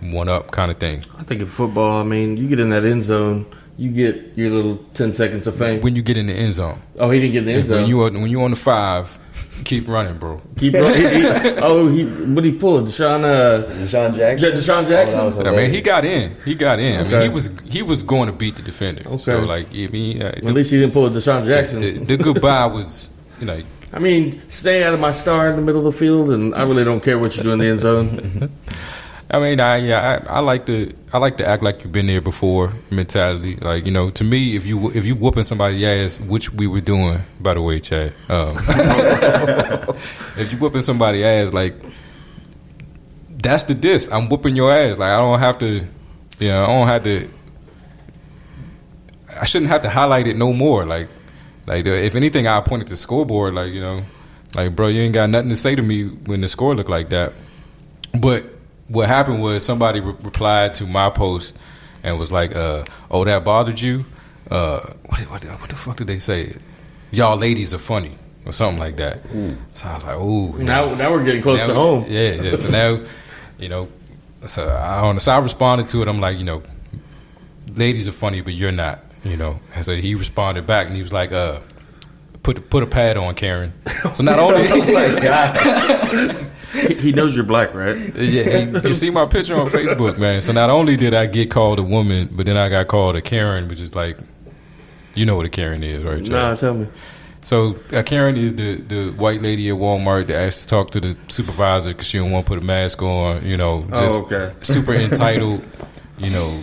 [0.00, 1.04] one up kind of thing.
[1.18, 3.46] I think in football, I mean, you get in that end zone,
[3.78, 5.80] you get your little ten seconds of fame.
[5.82, 7.78] When you get in the end zone, Oh, he didn't get in the end zone.
[7.80, 9.18] when you are, when you on the five,
[9.64, 10.40] keep running, bro.
[10.56, 11.26] Keep he, he,
[11.58, 12.80] oh, he what he pull?
[12.82, 14.50] DeSean, uh, DeSean Jackson.
[14.50, 15.18] Ja- DeSean Jackson?
[15.20, 16.34] Oh, that was I mean, he got in.
[16.44, 17.06] He got in.
[17.06, 19.18] I mean, he was he was going to beat the defender.
[19.18, 19.46] So Okay.
[19.46, 21.80] like, I mean, uh, At the, least he didn't pull a DeSean Jackson.
[21.80, 23.10] the, the goodbye was,
[23.40, 23.60] you know,
[23.92, 26.62] I mean, stay out of my star in the middle of the field, and I
[26.64, 28.50] really don't care what you do in the end zone.
[29.28, 32.06] I mean, I yeah, I, I like to I like to act like you've been
[32.06, 33.56] there before mentality.
[33.56, 36.80] Like you know, to me, if you if you whooping somebody's ass, which we were
[36.80, 38.12] doing, by the way, Chad.
[38.28, 38.56] Um,
[40.36, 41.74] if you whooping somebody's ass, like
[43.28, 44.08] that's the diss.
[44.12, 44.98] I'm whooping your ass.
[44.98, 45.84] Like I don't have to,
[46.38, 47.28] you know, I don't have to.
[49.40, 50.86] I shouldn't have to highlight it no more.
[50.86, 51.08] Like,
[51.66, 53.54] like if anything, I point at the scoreboard.
[53.54, 54.04] Like you know,
[54.54, 57.08] like bro, you ain't got nothing to say to me when the score look like
[57.08, 57.32] that.
[58.20, 58.55] But
[58.88, 61.56] what happened was somebody re- replied to my post
[62.02, 64.04] and was like, uh, "Oh, that bothered you?
[64.50, 66.56] Uh, what, what, what the fuck did they say?
[67.10, 69.22] Y'all ladies are funny." Or something like that.
[69.74, 72.04] So I was like, "Ooh, now, now we're getting close now- to home.
[72.08, 72.54] Yeah, yeah.
[72.56, 73.00] So now,
[73.58, 73.88] you know,
[74.44, 76.06] so I, on- so I responded to it.
[76.06, 76.62] I'm like, you know,
[77.74, 79.00] ladies are funny, but you're not.
[79.24, 81.58] You know, and so he responded back, and he was like, uh,
[82.44, 83.72] put put a pad on, Karen.
[84.12, 86.46] So not only, oh my god.
[86.72, 87.96] He- He knows you're black, right?
[88.16, 88.42] yeah,
[88.80, 90.42] he- you see my picture on Facebook, man.
[90.42, 93.22] So not only did I get called a woman, but then I got called a
[93.22, 94.18] Karen, which is like,
[95.14, 96.22] you know what a Karen is, right?
[96.22, 96.30] Chad?
[96.32, 96.86] Nah, tell me.
[97.40, 101.00] So a Karen is the, the white lady at Walmart that asked to talk to
[101.00, 103.46] the supervisor because she don't want to put a mask on.
[103.46, 104.52] You know, oh, just Oh, okay.
[104.62, 105.64] super entitled.
[106.18, 106.60] You know,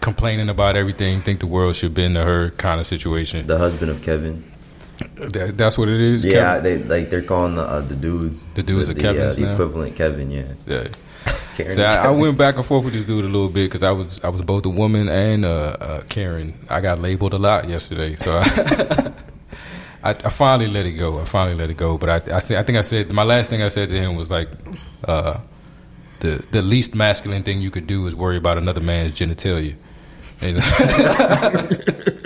[0.00, 1.20] complaining about everything.
[1.20, 3.46] Think the world should bend to her kind of situation.
[3.46, 4.42] The husband of Kevin.
[4.98, 6.24] That, that's what it is.
[6.24, 6.62] Yeah, Kevin?
[6.62, 8.44] they like they're calling the uh, the dudes.
[8.54, 9.52] The dudes the, are the, Kevins the now?
[9.52, 10.30] equivalent Kevin.
[10.30, 10.52] Yeah.
[10.66, 10.88] yeah.
[11.70, 13.90] So I, I went back and forth with this dude a little bit because I
[13.90, 16.54] was I was both a woman and uh, uh, Karen.
[16.70, 19.12] I got labeled a lot yesterday, so I,
[20.04, 21.20] I, I finally let it go.
[21.20, 21.98] I finally let it go.
[21.98, 24.14] But I I, say, I think I said my last thing I said to him
[24.14, 24.48] was like,
[25.02, 25.40] uh,
[26.20, 29.74] the the least masculine thing you could do is worry about another man's genitalia.
[30.40, 30.58] And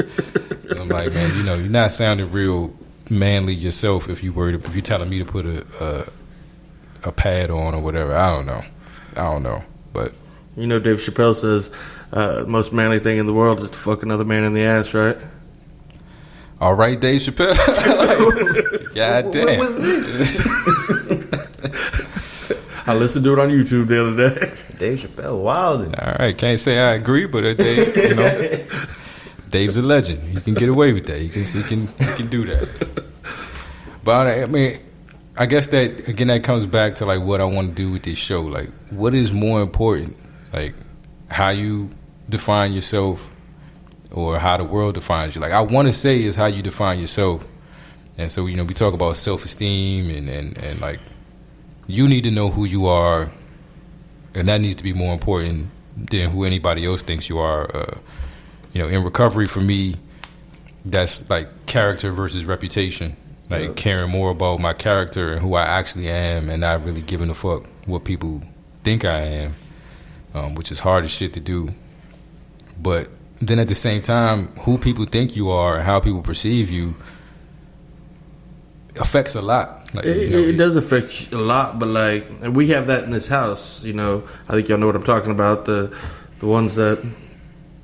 [0.93, 2.75] like, man, you know, you're not sounding real
[3.11, 7.51] manly yourself if you worried if you're telling me to put a, a a pad
[7.51, 8.15] on or whatever.
[8.15, 8.63] I don't know.
[9.13, 9.63] I don't know.
[9.93, 10.13] But
[10.57, 11.71] You know, Dave Chappelle says
[12.13, 14.95] uh, most manly thing in the world is to fuck another man in the ass,
[14.95, 15.17] right?
[16.61, 17.57] all right, Dave Chappelle.
[18.95, 19.47] God damn.
[19.47, 20.47] What was this?
[22.87, 24.53] I listened to it on YouTube the other day.
[24.79, 25.95] Dave Chappelle, Wilding.
[25.97, 28.29] All right, can't say I agree, but uh, Dave, you know,
[29.53, 30.21] Dave's a legend.
[30.23, 31.21] He can get away with that.
[31.21, 33.05] He can, he can, he can do that.
[34.03, 34.79] But I mean,
[35.37, 38.03] I guess that again, that comes back to like what I want to do with
[38.03, 38.43] this show.
[38.43, 40.17] Like, what is more important?
[40.53, 40.75] Like,
[41.29, 41.91] how you
[42.29, 43.31] define yourself,
[44.11, 45.41] or how the world defines you.
[45.41, 47.47] Like, I want to say is how you define yourself.
[48.19, 51.01] And so, you know, we talk about self esteem and, and, and like
[51.87, 53.31] you need to know who you are,
[54.35, 57.75] and that needs to be more important than who anybody else thinks you are.
[57.75, 57.99] Uh,
[58.73, 59.97] you know, in recovery for me,
[60.85, 63.17] that's like character versus reputation.
[63.51, 63.73] Like Yeah.
[63.77, 67.35] caring more about my character and who I actually am, and not really giving a
[67.35, 68.43] fuck what people
[68.83, 69.55] think I am,
[70.35, 71.75] um, which is hard as shit to do.
[72.81, 73.09] But
[73.41, 76.95] then at the same time, who people think you are and how people perceive you
[79.01, 79.91] affects a lot.
[79.95, 83.05] Like, It, you know, it, it does affect a lot, but like we have that
[83.05, 83.85] in this house.
[83.85, 85.65] You know, I think y'all know what I'm talking about.
[85.65, 85.95] The
[86.41, 87.03] the ones that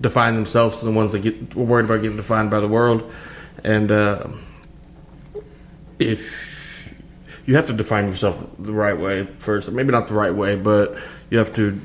[0.00, 3.10] define themselves, and the ones that get worried about getting defined by the world,
[3.64, 4.26] and uh,
[5.98, 6.92] if
[7.46, 10.98] you have to define yourself the right way first, maybe not the right way, but
[11.30, 11.80] you have to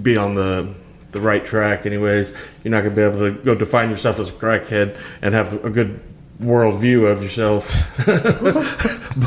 [0.00, 0.74] be on the
[1.10, 1.86] the right track.
[1.86, 5.64] Anyways, you're not gonna be able to go define yourself as a crackhead and have
[5.64, 6.00] a good
[6.40, 7.90] world view of yourself.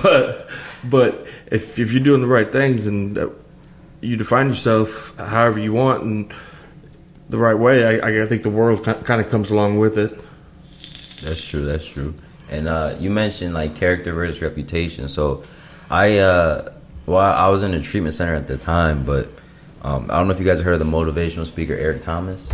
[0.04, 0.50] but
[0.86, 3.30] but if if you're doing the right things and uh,
[4.02, 6.34] you define yourself however you want and
[7.32, 10.20] the right way, I, I think the world kind of comes along with it.
[11.24, 11.65] That's true.
[11.65, 12.13] That's true.
[12.50, 15.08] And uh, you mentioned like character versus reputation.
[15.08, 15.44] So,
[15.89, 16.74] I uh,
[17.06, 19.30] well, I was in a treatment center at the time, but
[19.82, 22.52] um, I don't know if you guys heard of the motivational speaker Eric Thomas.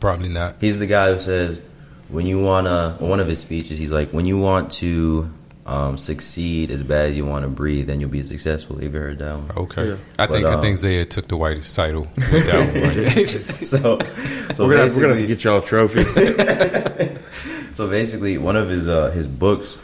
[0.00, 0.56] probably not.
[0.60, 1.62] He's the guy who says
[2.08, 2.96] when you wanna.
[2.98, 5.32] One of his speeches, he's like, when you want to
[5.66, 8.76] um, succeed as bad as you want to breathe, then you'll be successful.
[8.76, 9.50] Have you heard that one?
[9.56, 9.96] Okay, Yeah.
[10.18, 13.64] I think But, I um, think Zaya took the whitest title with that one.
[13.64, 13.98] So,
[14.54, 16.04] so we're gonna we're gonna get y'all a trophy.
[17.74, 19.78] So basically, one of his uh, his books,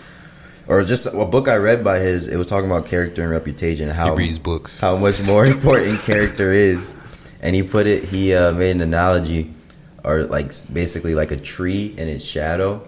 [0.69, 3.89] or just a book I read by his, it was talking about character and reputation,
[3.89, 4.79] he how reads books.
[4.79, 6.95] how much more important character is,
[7.41, 8.05] and he put it.
[8.05, 9.55] He uh, made an analogy,
[10.05, 12.87] or like basically like a tree and its shadow.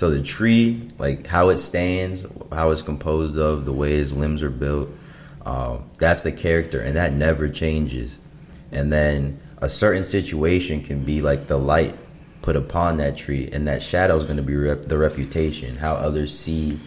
[0.00, 4.42] So the tree, like how it stands, how it's composed of, the way its limbs
[4.42, 4.88] are built,
[5.44, 8.18] um, that's the character, and that never changes.
[8.72, 11.94] And then a certain situation can be like the light
[12.40, 15.96] put upon that tree, and that shadow is going to be rep- the reputation, how
[15.96, 16.80] others see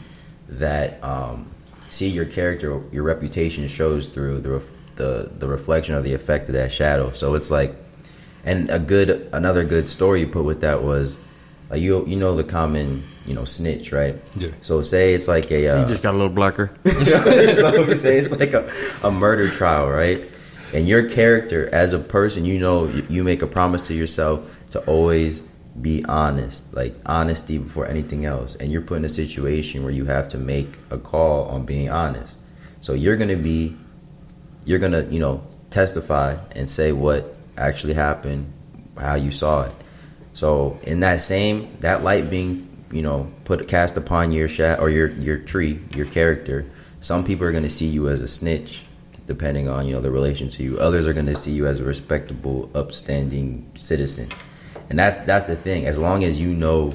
[0.49, 1.45] that um,
[1.89, 6.49] see your character, your reputation shows through the ref- the the reflection or the effect
[6.49, 7.11] of that shadow.
[7.11, 7.75] So it's like,
[8.43, 11.19] and a good another good story you put with that was,
[11.73, 14.15] like you you know the common you know snitch right?
[14.35, 14.49] Yeah.
[14.61, 16.71] So say it's like a uh, you just got a little blacker.
[16.85, 20.21] so say it's like a, a murder trial, right?
[20.71, 24.47] And your character as a person, you know, you, you make a promise to yourself
[24.69, 25.41] to always
[25.81, 28.55] be honest, like honesty before anything else.
[28.55, 31.89] And you're put in a situation where you have to make a call on being
[31.89, 32.37] honest.
[32.81, 33.75] So you're going to be,
[34.65, 38.53] you're going to, you know, testify and say what actually happened,
[38.95, 39.71] how you saw it.
[40.33, 44.89] So in that same, that light being, you know, put cast upon your shat or
[44.89, 46.65] your your tree, your character.
[46.99, 48.83] Some people are going to see you as a snitch,
[49.27, 50.79] depending on you know the relation to you.
[50.79, 54.29] Others are going to see you as a respectable, upstanding citizen,
[54.89, 55.85] and that's that's the thing.
[55.85, 56.93] As long as you know,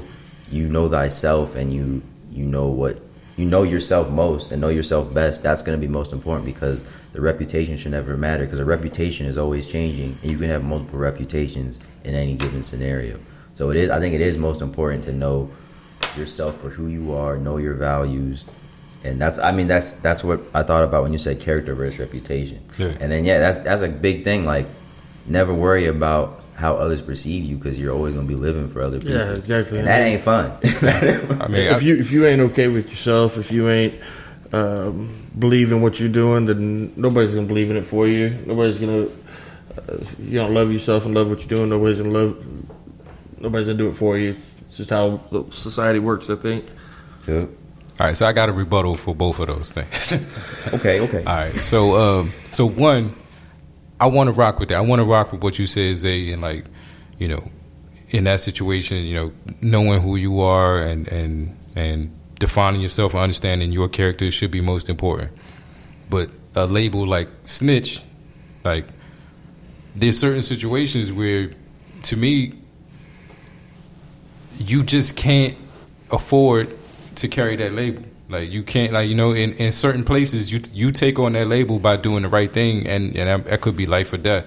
[0.50, 3.00] you know thyself, and you you know what
[3.38, 5.44] you know yourself most and know yourself best.
[5.44, 9.26] That's going to be most important because the reputation should never matter because a reputation
[9.26, 13.18] is always changing, and you can have multiple reputations in any given scenario.
[13.54, 13.90] So it is.
[13.90, 15.48] I think it is most important to know
[16.16, 18.44] yourself for who you are, know your values,
[19.04, 19.38] and that's.
[19.38, 22.60] I mean, that's that's what I thought about when you said character versus reputation.
[22.76, 22.96] Yeah.
[23.00, 24.46] And then yeah, that's that's a big thing.
[24.46, 24.66] Like,
[25.26, 28.82] never worry about how others perceive you because you're always going to be living for
[28.82, 29.14] other people.
[29.14, 29.78] Yeah, exactly.
[29.78, 30.50] And that ain't fun.
[31.40, 33.94] I mean, I, if you if you ain't okay with yourself, if you ain't
[34.52, 38.30] um, believe in what you're doing, then nobody's gonna believe in it for you.
[38.44, 39.04] Nobody's gonna.
[39.04, 41.70] Uh, you don't love yourself and love what you're doing.
[41.70, 42.44] Nobody's gonna love.
[43.40, 44.34] Nobody's gonna do it for you.
[44.66, 46.28] It's just how the society works.
[46.28, 46.64] I think.
[47.28, 47.42] Yeah.
[47.42, 47.48] all
[48.00, 50.12] right, so I got a rebuttal for both of those things.
[50.74, 50.98] Okay.
[51.02, 51.18] Okay.
[51.24, 51.54] All right.
[51.56, 53.14] So, um, so one,
[54.00, 54.76] I want to rock with that.
[54.76, 56.64] I want to rock with what you said, Zay, and like,
[57.18, 57.42] you know,
[58.10, 63.22] in that situation, you know, knowing who you are and and and defining yourself and
[63.22, 65.32] understanding your character should be most important.
[66.08, 68.02] But a label like snitch,
[68.64, 68.86] like,
[69.94, 71.50] there's certain situations where,
[72.04, 72.52] to me,
[74.58, 75.56] you just can't
[76.10, 76.76] afford
[77.16, 78.02] to carry that label.
[78.28, 81.46] Like you can't, like you know, in, in certain places, you you take on that
[81.46, 84.46] label by doing the right thing, and and that, that could be life or death.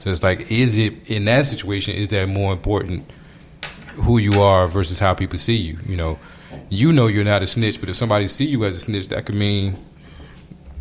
[0.00, 1.94] So it's like, is it in that situation?
[1.94, 3.08] Is that more important
[3.94, 5.78] who you are versus how people see you?
[5.86, 6.18] You know,
[6.70, 9.26] you know you're not a snitch, but if somebody see you as a snitch, that
[9.26, 9.76] could mean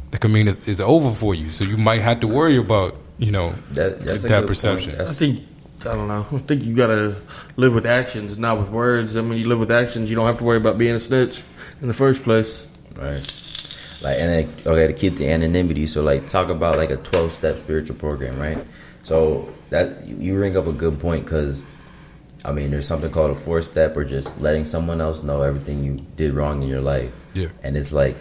[0.09, 1.51] that could mean it's, it's over for you.
[1.51, 4.95] So you might have to worry about you know That, that's that perception.
[4.95, 5.09] Point.
[5.09, 5.45] I think.
[5.81, 6.25] I don't know.
[6.33, 7.15] I think you gotta
[7.55, 9.15] live with actions, not with words.
[9.15, 10.09] I mean, you live with actions.
[10.09, 11.41] You don't have to worry about being a snitch
[11.81, 12.67] in the first place.
[12.95, 13.21] right.
[14.01, 15.87] like and then okay to keep the anonymity.
[15.87, 18.57] So like talk about like a twelve step spiritual program, right?
[19.03, 21.63] So that you, you bring up a good point because
[22.45, 25.83] I mean there's something called a four step or just letting someone else know everything
[25.83, 27.13] you did wrong in your life.
[27.33, 27.47] Yeah.
[27.63, 28.15] And it's like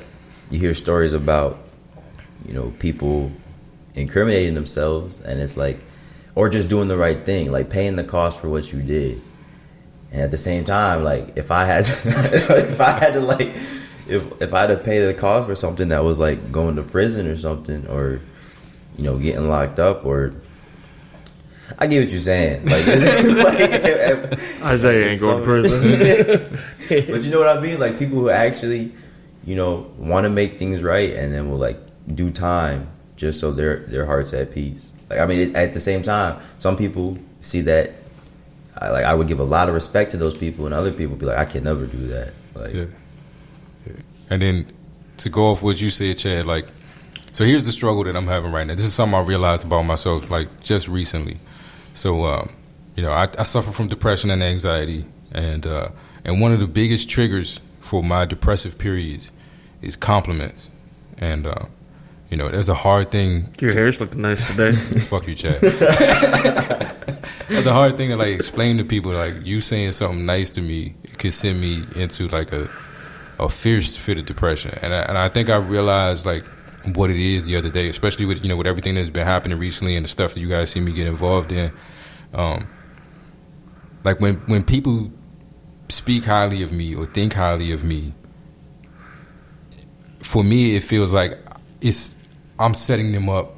[0.50, 1.58] you hear stories about
[2.46, 3.30] you know people
[3.94, 5.78] incriminating themselves and it's like
[6.34, 9.20] or just doing the right thing like paying the cost for what you did
[10.12, 13.48] and at the same time like if i had to, if i had to like
[14.06, 16.82] if if i had to pay the cost for something that was like going to
[16.82, 18.20] prison or something or
[18.96, 20.34] you know getting locked up or
[21.78, 22.64] I get what you're saying.
[22.64, 26.60] Like, like Isaiah ain't going to prison.
[27.10, 27.78] but you know what I mean?
[27.78, 28.92] Like people who actually,
[29.44, 31.78] you know, want to make things right and then will like
[32.14, 34.92] do time just so their their hearts at peace.
[35.10, 37.92] Like I mean, it, at the same time, some people see that.
[38.80, 41.16] I, like I would give a lot of respect to those people, and other people
[41.16, 42.32] be like, I can never do that.
[42.54, 42.84] Like, Yeah.
[43.86, 43.92] yeah.
[44.30, 44.66] And then
[45.18, 46.66] to go off what you said, Chad, like,
[47.32, 48.74] so here's the struggle that I'm having right now.
[48.74, 51.38] This is something I realized about myself, like, just recently.
[51.94, 52.50] So, um,
[52.96, 55.88] you know, I, I suffer from depression and anxiety, and uh,
[56.24, 59.32] and one of the biggest triggers for my depressive periods
[59.82, 60.70] is compliments,
[61.18, 61.66] and uh,
[62.30, 64.72] you know, that's a hard thing Your hair's looking nice today.
[65.08, 65.60] Fuck you, Chad.
[67.48, 69.12] That's a hard thing to like explain to people.
[69.12, 72.70] Like you saying something nice to me it could send me into like a
[73.38, 76.46] a fierce fit of depression, and I, and I think I realized like
[76.94, 79.58] what it is the other day, especially with you know with everything that's been happening
[79.58, 81.72] recently and the stuff that you guys see me get involved in.
[82.34, 82.68] Um,
[84.04, 85.10] like when when people
[85.88, 88.12] speak highly of me or think highly of me,
[90.20, 91.38] for me it feels like
[91.80, 92.14] it's
[92.58, 93.54] I'm setting them up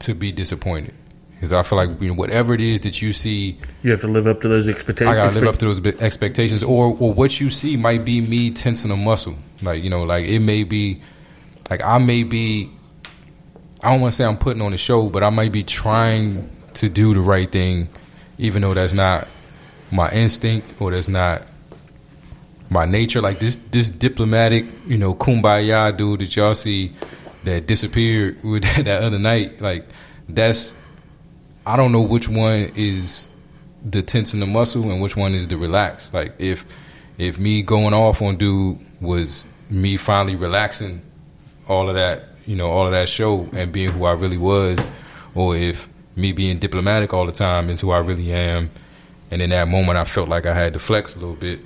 [0.00, 0.94] to be disappointed
[1.34, 4.08] because I feel like you know whatever it is that you see, You have to
[4.08, 5.08] live up to those expectations.
[5.08, 8.50] I gotta live up to those expectations, or or what you see might be me
[8.50, 9.36] tensing a muscle.
[9.62, 11.00] Like you know, like it may be,
[11.70, 12.70] like I may be.
[13.82, 16.50] I don't want to say I'm putting on a show, but I might be trying
[16.74, 17.88] to do the right thing,
[18.36, 19.26] even though that's not
[19.90, 21.42] my instinct or that's not
[22.68, 23.22] my nature.
[23.22, 26.92] Like this, this diplomatic, you know, kumbaya dude that y'all see
[27.44, 29.60] that disappeared with that other night.
[29.60, 29.86] Like
[30.28, 30.72] that's,
[31.66, 33.26] I don't know which one is
[33.82, 36.14] the tense in the muscle and which one is the relaxed.
[36.14, 36.64] Like if
[37.18, 41.02] if me going off on dude was me finally relaxing
[41.68, 44.84] all of that, you know, all of that show and being who I really was,
[45.34, 48.70] or if me being diplomatic all the time is who I really am.
[49.30, 51.60] And in that moment, I felt like I had to flex a little bit.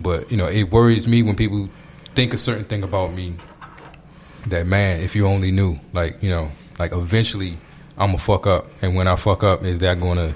[0.00, 1.68] But you know, it worries me when people
[2.14, 3.36] think a certain thing about me.
[4.46, 7.56] That man, if you only knew, like you know, like eventually
[7.96, 10.34] I'm gonna fuck up, and when I fuck up, is that gonna,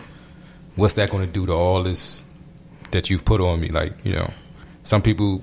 [0.76, 2.24] what's that gonna do to all this
[2.92, 3.68] that you've put on me?
[3.68, 4.30] Like you know,
[4.82, 5.42] some people,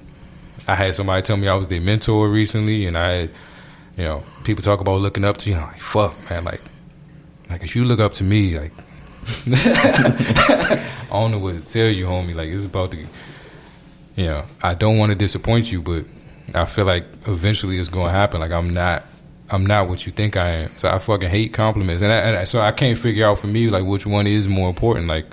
[0.67, 3.31] I had somebody tell me I was their mentor recently, and I had,
[3.97, 5.57] you know, people talk about looking up to you.
[5.57, 6.61] I'm like, fuck, man, like,
[7.49, 8.73] like if you look up to me, like,
[9.47, 12.33] I don't know what to tell you, homie.
[12.33, 12.97] Like it's about to,
[14.15, 16.05] you know, I don't want to disappoint you, but
[16.53, 18.39] I feel like eventually it's going to happen.
[18.39, 19.03] Like I'm not,
[19.49, 20.77] I'm not what you think I am.
[20.77, 23.47] So I fucking hate compliments, and, I, and I, so I can't figure out for
[23.47, 25.07] me like which one is more important.
[25.07, 25.25] Like,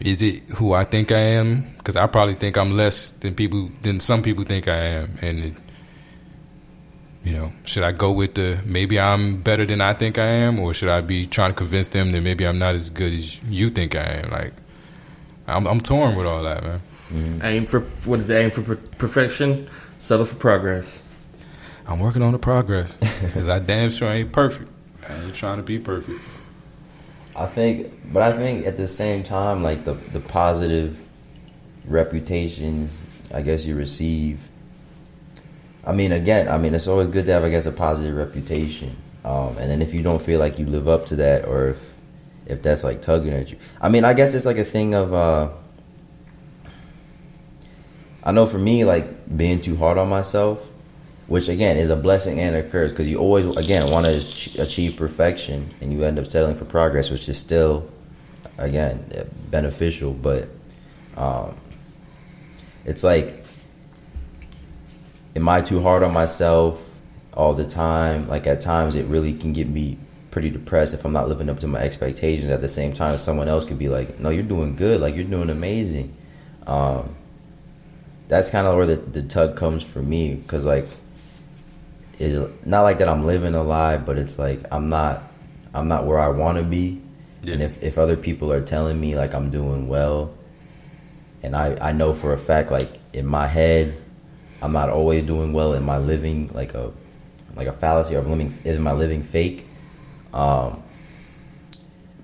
[0.00, 1.74] is it who I think I am?
[1.78, 5.38] Because I probably think I'm less than people than some people think I am, and.
[5.40, 5.54] It,
[7.24, 10.60] you know, should I go with the maybe I'm better than I think I am,
[10.60, 13.42] or should I be trying to convince them that maybe I'm not as good as
[13.44, 14.30] you think I am?
[14.30, 14.52] Like,
[15.46, 16.82] I'm, I'm torn with all that, man.
[17.42, 18.34] Aim for what is it?
[18.34, 21.02] Aim for per- perfection, settle for progress.
[21.86, 24.70] I'm working on the progress because I damn sure ain't perfect.
[25.08, 26.20] I ain't trying to be perfect.
[27.36, 30.98] I think, but I think at the same time, like the the positive
[31.86, 33.02] reputations,
[33.32, 34.40] I guess you receive.
[35.84, 38.96] I mean, again, I mean, it's always good to have, I guess, a positive reputation.
[39.22, 41.94] Um, and then if you don't feel like you live up to that, or if
[42.46, 45.12] if that's like tugging at you, I mean, I guess it's like a thing of.
[45.12, 45.50] Uh,
[48.24, 50.66] I know for me, like being too hard on myself,
[51.26, 54.96] which again is a blessing and a curse because you always again want to achieve
[54.96, 57.90] perfection and you end up settling for progress, which is still
[58.56, 60.48] again beneficial, but
[61.16, 61.56] um,
[62.86, 63.44] it's like,
[65.36, 66.90] am I too hard on myself
[67.34, 68.26] all the time?
[68.28, 69.98] Like at times, it really can get me
[70.30, 72.48] pretty depressed if I'm not living up to my expectations.
[72.48, 75.00] At the same time, someone else could be like, "No, you're doing good.
[75.00, 76.14] Like you're doing amazing."
[76.66, 77.14] Um,
[78.28, 80.86] that's kind of where the, the tug comes for me because like
[82.18, 85.22] is not like that I'm living a lie, but it's like I'm not
[85.74, 87.00] I'm not where I want to be.
[87.42, 87.54] Yeah.
[87.54, 90.32] And if, if other people are telling me like I'm doing well,
[91.42, 93.94] and I, I know for a fact like in my head
[94.62, 95.74] I'm not always doing well.
[95.74, 96.90] in my living like a
[97.54, 99.66] like a fallacy or living is my living fake?
[100.32, 100.82] Um,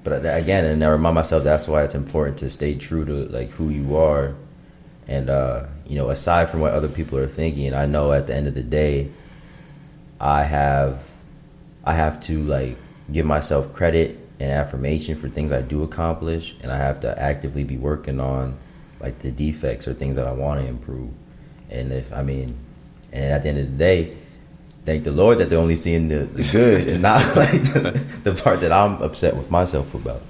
[0.02, 3.50] but again, and I remind myself that's why it's important to stay true to like
[3.50, 4.34] who you are,
[5.06, 8.34] and uh, you know, aside from what other people are thinking, I know at the
[8.34, 9.08] end of the day,
[10.20, 11.10] I have,
[11.84, 12.76] I have to like
[13.10, 17.64] give myself credit and affirmation for things I do accomplish, and I have to actively
[17.64, 18.56] be working on
[19.00, 21.10] like the defects or things that I want to improve.
[21.70, 22.56] And if I mean,
[23.12, 24.16] and at the end of the day,
[24.84, 28.40] thank the Lord that they're only seeing the, the good and not like the, the,
[28.40, 30.22] part that I'm upset with myself about.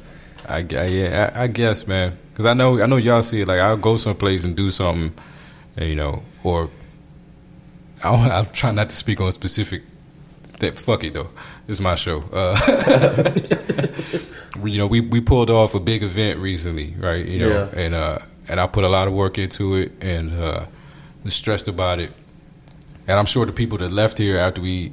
[0.49, 3.49] I, I yeah, I, I, guess, man, because I know I know y'all see it.
[3.49, 5.13] Like I'll go someplace and do something,
[5.79, 6.71] you know, or
[8.03, 9.83] I, I'm trying not to speak on specific.
[10.61, 11.31] That fuck it though.
[11.69, 12.23] it's my show.
[12.33, 13.33] Uh,
[14.63, 17.25] you know, we we pulled off a big event recently, right?
[17.25, 17.81] You know, yeah.
[17.81, 18.19] and uh,
[18.49, 20.67] and I put a lot of work into it, and uh,
[21.25, 22.11] was stressed about it
[23.11, 24.93] and I'm sure the people that left here after we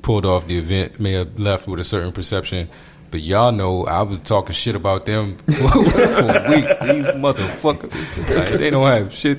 [0.00, 2.70] pulled off the event may have left with a certain perception.
[3.10, 6.78] But y'all know I was talking shit about them for, weeks.
[6.78, 9.38] These motherfuckers, like, they don't have shit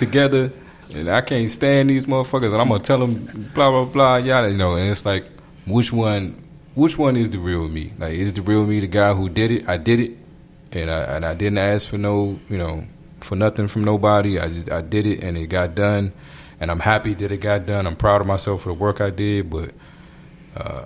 [0.00, 0.50] together,
[0.94, 2.52] and I can't stand these motherfuckers.
[2.52, 4.74] And I'm gonna tell them blah blah blah, yada, you know.
[4.74, 5.26] And it's like,
[5.66, 6.42] which one?
[6.74, 7.92] Which one is the real me?
[7.98, 9.68] Like, is the real me the guy who did it?
[9.68, 10.16] I did it,
[10.72, 12.84] and I and I didn't ask for no, you know,
[13.20, 14.40] for nothing from nobody.
[14.40, 16.12] I just I did it, and it got done
[16.60, 17.86] and I'm happy that it got done.
[17.86, 19.72] I'm proud of myself for the work I did, but
[20.54, 20.84] uh,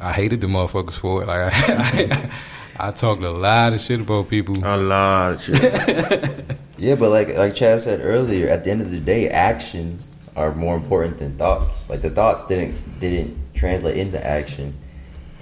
[0.00, 1.26] I hated the motherfuckers for it.
[1.26, 2.30] Like I,
[2.80, 4.56] I, I talked a lot of shit about people.
[4.66, 6.56] A lot of shit.
[6.78, 10.54] yeah, but like like Chad said earlier, at the end of the day, actions are
[10.54, 11.88] more important than thoughts.
[11.88, 14.74] Like the thoughts didn't didn't translate into action,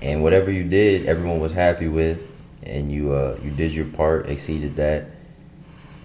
[0.01, 2.31] and whatever you did, everyone was happy with,
[2.63, 5.07] and you uh, you did your part, exceeded that,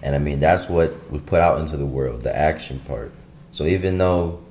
[0.02, 3.12] and I mean that's what was put out into the world, the action part.
[3.52, 4.42] So even though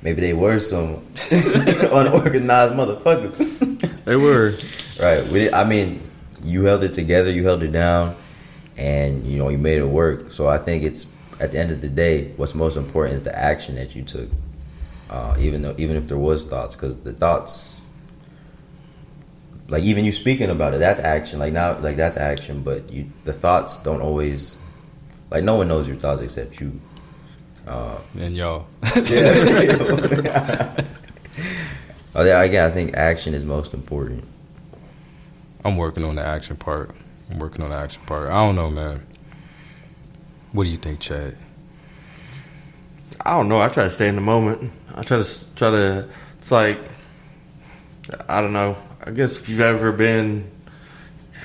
[0.00, 4.54] maybe they were some unorganized motherfuckers, they were
[4.98, 5.26] right.
[5.26, 6.00] We, I mean,
[6.42, 8.16] you held it together, you held it down,
[8.76, 10.32] and you know you made it work.
[10.32, 11.06] So I think it's
[11.40, 14.28] at the end of the day, what's most important is the action that you took.
[15.10, 17.80] Uh, even though, even if there was thoughts, because the thoughts,
[19.68, 21.38] like even you speaking about it, that's action.
[21.38, 22.62] Like now, like that's action.
[22.62, 24.56] But you, the thoughts don't always,
[25.30, 26.80] like no one knows your thoughts except you.
[27.66, 28.66] Uh, and y'all.
[28.96, 29.00] yeah.
[32.14, 32.42] oh, yeah.
[32.42, 34.24] Again, I think action is most important.
[35.64, 36.92] I'm working on the action part.
[37.30, 38.28] I'm working on the action part.
[38.28, 39.04] I don't know, man.
[40.52, 41.36] What do you think, Chad?
[43.20, 43.60] I don't know.
[43.60, 44.72] I try to stay in the moment.
[44.94, 46.08] I try to try to.
[46.38, 46.78] It's like
[48.28, 48.76] I don't know.
[49.04, 50.50] I guess if you've ever been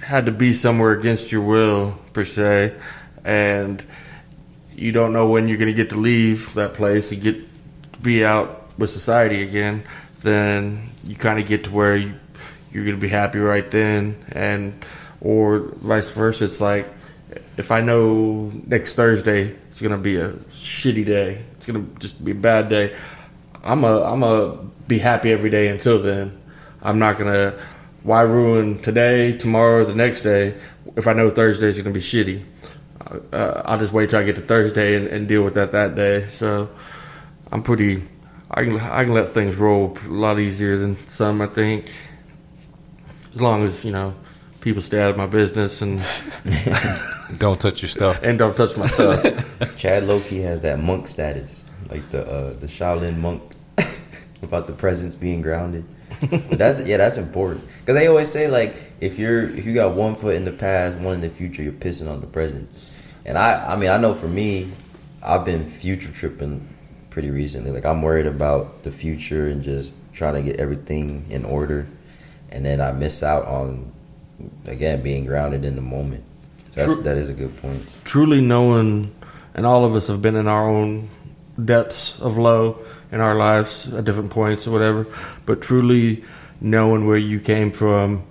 [0.04, 2.76] had to be somewhere against your will per se,
[3.24, 3.84] and
[4.76, 7.36] you don't know when you're going to get to leave that place and get
[7.94, 9.84] to be out with society again,
[10.22, 12.14] then you kind of get to where you,
[12.72, 14.86] you're going to be happy right then, and
[15.22, 16.46] or vice versa.
[16.46, 16.88] It's like
[17.58, 22.00] if I know next Thursday it's going to be a shitty day, it's going to
[22.00, 22.96] just be a bad day.
[23.64, 24.58] I'm a I'm a
[24.88, 26.38] be happy every day until then.
[26.82, 27.54] I'm not gonna
[28.02, 30.56] why ruin today, tomorrow, the next day
[30.96, 32.44] if I know Thursday's gonna be shitty
[33.32, 35.96] uh, I'll just wait till I get to Thursday and, and, deal with that that
[35.96, 36.28] day.
[36.30, 36.70] So
[37.52, 38.04] I'm pretty.
[38.50, 41.42] I can I can let things roll a lot easier than some.
[41.42, 41.92] I think,
[43.34, 44.14] as long as you know
[44.62, 46.00] people stay out of my business and
[47.40, 49.76] don't touch your stuff and don't touch my stuff.
[49.76, 53.42] Chad Loki has that monk status, like the uh, the Shaolin monk,
[54.44, 55.84] about the presence being grounded.
[56.30, 59.96] But that's yeah, that's important because they always say like if you're if you got
[59.96, 62.70] one foot in the past, one in the future, you're pissing on the present.
[63.26, 64.72] And I, I mean, I know for me,
[65.22, 66.68] I've been future tripping
[67.10, 67.72] pretty recently.
[67.72, 71.88] Like I'm worried about the future and just trying to get everything in order,
[72.50, 73.92] and then I miss out on
[74.66, 76.24] again being grounded in the moment.
[76.76, 77.84] So that's, that is a good point.
[78.06, 79.14] Truly knowing,
[79.54, 81.10] and all of us have been in our own
[81.64, 82.80] depths of low
[83.12, 85.06] in our lives at different points or whatever,
[85.46, 86.24] but truly
[86.62, 88.26] knowing where you came from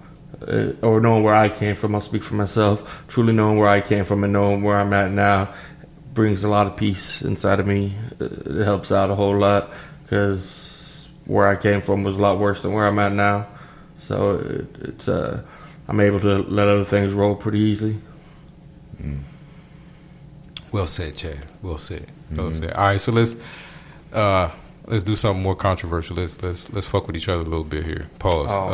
[0.46, 3.04] uh, or knowing where I came from, I'll speak for myself.
[3.08, 5.52] Truly knowing where I came from and knowing where I'm at now
[6.14, 7.94] brings a lot of peace inside of me.
[8.20, 9.70] Uh, it helps out a whole lot
[10.02, 13.48] because where I came from was a lot worse than where I'm at now.
[13.98, 15.42] So it, it's uh,
[15.90, 17.98] I'm able to let other things roll pretty easily.
[19.02, 19.22] Mm.
[20.70, 21.44] Well said, Chad.
[21.62, 22.06] Well said.
[22.30, 22.60] Well mm-hmm.
[22.60, 22.72] said.
[22.74, 23.36] All right, so let's.
[24.12, 24.50] Uh,
[24.86, 26.14] let's do something more controversial.
[26.14, 28.08] Let's let's let's fuck with each other a little bit here.
[28.20, 28.50] Pause.
[28.52, 28.68] Oh,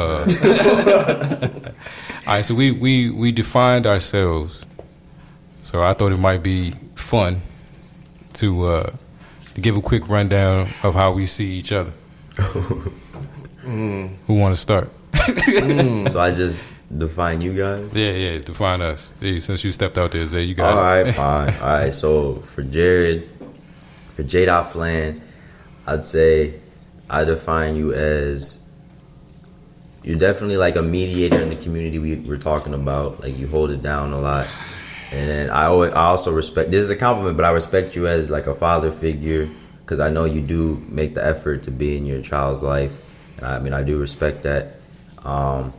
[0.44, 1.48] uh,
[2.26, 4.66] all right, so we we we defined ourselves.
[5.62, 7.40] So I thought it might be fun
[8.34, 8.90] to uh,
[9.54, 11.94] to give a quick rundown of how we see each other.
[13.66, 14.14] Mm.
[14.28, 14.92] Who want to start?
[15.16, 17.88] So I just define you guys.
[17.92, 18.38] Yeah, yeah.
[18.38, 19.08] Define us.
[19.20, 21.54] Hey, since you stepped out there, Zay, you got All right, fine.
[21.54, 23.30] All right, so for Jared,
[24.14, 24.46] for J.
[24.46, 25.22] Dot Flan,
[25.86, 26.54] I'd say
[27.08, 28.60] I define you as
[30.02, 33.20] you're definitely like a mediator in the community we were talking about.
[33.20, 34.46] Like you hold it down a lot,
[35.12, 36.70] and then I always, I also respect.
[36.70, 39.48] This is a compliment, but I respect you as like a father figure
[39.80, 42.92] because I know you do make the effort to be in your child's life.
[43.38, 44.76] And I mean, I do respect that.
[45.24, 45.72] Um,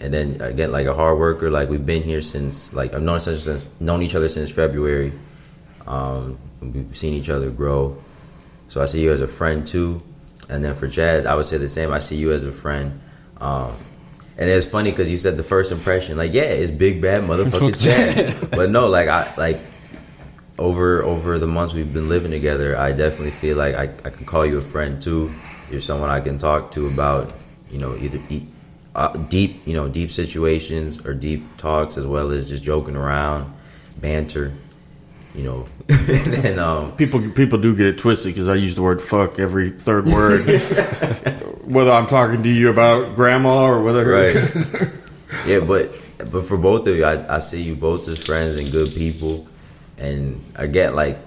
[0.00, 3.20] and then again, like a hard worker, like we've been here since like I've known
[3.20, 5.12] since, since known each other since February.
[5.86, 7.96] Um, we've seen each other grow,
[8.68, 10.02] so I see you as a friend too.
[10.48, 11.92] And then for Jazz, I would say the same.
[11.92, 13.00] I see you as a friend.
[13.40, 13.72] Um,
[14.38, 17.78] and it's funny because you said the first impression, like yeah, it's big bad motherfucker
[17.80, 19.60] Jazz, but no, like I like
[20.58, 24.26] over over the months we've been living together, I definitely feel like I, I can
[24.26, 25.32] call you a friend too.
[25.70, 27.32] You're someone I can talk to about,
[27.70, 28.46] you know, either e-
[28.96, 33.52] uh, deep, you know, deep situations or deep talks, as well as just joking around,
[34.00, 34.52] banter,
[35.34, 35.68] you know.
[35.88, 39.70] and um, People people do get it twisted because I use the word "fuck" every
[39.70, 40.46] third word,
[41.64, 44.90] whether I'm talking to you about grandma or whether right,
[45.46, 45.92] yeah, but
[46.30, 49.46] but for both of you, I, I see you both as friends and good people,
[49.98, 51.18] and I get like,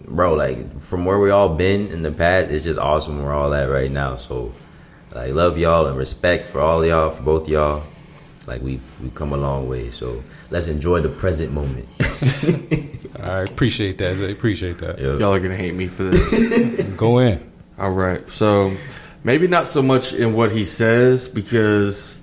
[0.00, 3.34] bro, like from where we all been in the past, it's just awesome where we're
[3.34, 4.16] all at right now.
[4.16, 4.52] So,
[5.14, 7.84] like, love y'all and respect for all y'all, for both y'all.
[8.46, 9.90] Like we've we've come a long way.
[9.90, 11.86] So let's enjoy the present moment.
[13.22, 14.16] I appreciate that.
[14.16, 14.98] I Appreciate that.
[14.98, 15.12] Yeah.
[15.12, 16.82] y'all are gonna hate me for this.
[16.96, 17.52] Go in.
[17.78, 18.28] All right.
[18.30, 18.72] So
[19.22, 22.18] maybe not so much in what he says because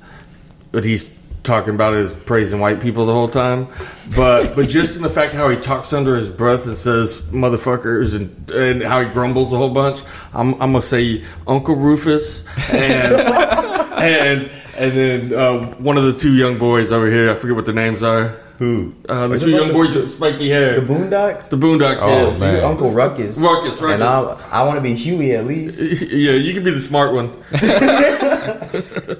[0.72, 3.68] what he's talking about is praising white people the whole time,
[4.16, 8.16] but but just in the fact how he talks under his breath and says motherfuckers
[8.16, 10.02] and and how he grumbles a whole bunch.
[10.34, 13.14] I'm I'm gonna say Uncle Rufus and
[14.00, 17.30] and and then uh, one of the two young boys over here.
[17.32, 18.38] I forget what their names are.
[18.60, 18.94] Who?
[19.08, 20.82] Uh, the Is two young about boys the- with spiky hair.
[20.82, 21.48] The Boondocks.
[21.48, 22.42] The Boondock Oh, Kids.
[22.42, 22.56] man.
[22.58, 23.40] Your Uncle Ruckus.
[23.40, 23.94] Ruckus, Ruckus.
[23.94, 25.80] And I I want to be Huey at least.
[26.12, 27.32] yeah, you can be the smart one.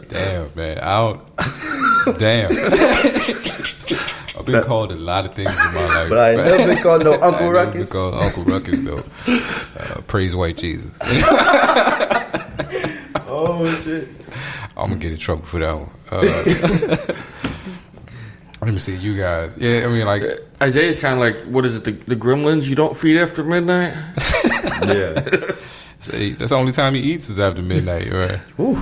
[0.10, 0.80] Damn, man.
[0.80, 1.22] I don't.
[2.18, 2.52] Damn.
[4.38, 6.10] I've been called a lot of things in my life.
[6.10, 7.92] But I ain't never been called no Uncle I ain't never been Ruckus.
[7.92, 9.04] called Uncle Ruckus though.
[9.80, 10.98] Uh, praise white Jesus.
[13.32, 14.08] Oh shit.
[14.76, 15.90] I'm gonna get in trouble for that one.
[16.12, 17.16] Uh,
[18.62, 19.54] let me see you guys.
[19.58, 20.24] Yeah, I mean, like,
[20.62, 23.94] Isaiah's kind of like, what is it, the, the gremlins you don't feed after midnight?
[24.84, 25.52] Yeah.
[26.02, 28.40] say, that's the only time he eats is after midnight, right?
[28.60, 28.82] Ooh.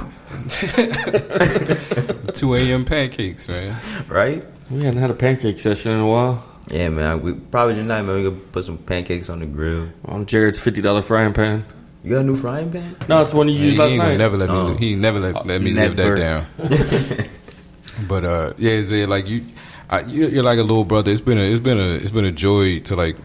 [2.34, 2.86] 2 a.m.
[2.86, 3.78] pancakes, man.
[4.08, 4.44] Right?
[4.70, 6.44] We hadn't had a pancake session in a while.
[6.70, 7.22] Yeah, man.
[7.22, 8.16] We probably tonight, man.
[8.18, 9.90] We could put some pancakes on the grill.
[10.06, 11.66] On Jared's $50 frying pan.
[12.04, 12.96] You got a new frying pan?
[13.08, 14.18] No, it's the one you He, used he last ain't gonna night.
[14.18, 14.56] never let me.
[14.56, 14.76] Oh.
[14.76, 16.46] He never let, let me live that down.
[18.08, 19.44] but uh, yeah, is it like you?
[19.90, 21.12] I, you're, you're like a little brother.
[21.12, 23.18] It's been a it's been a it's been a joy to like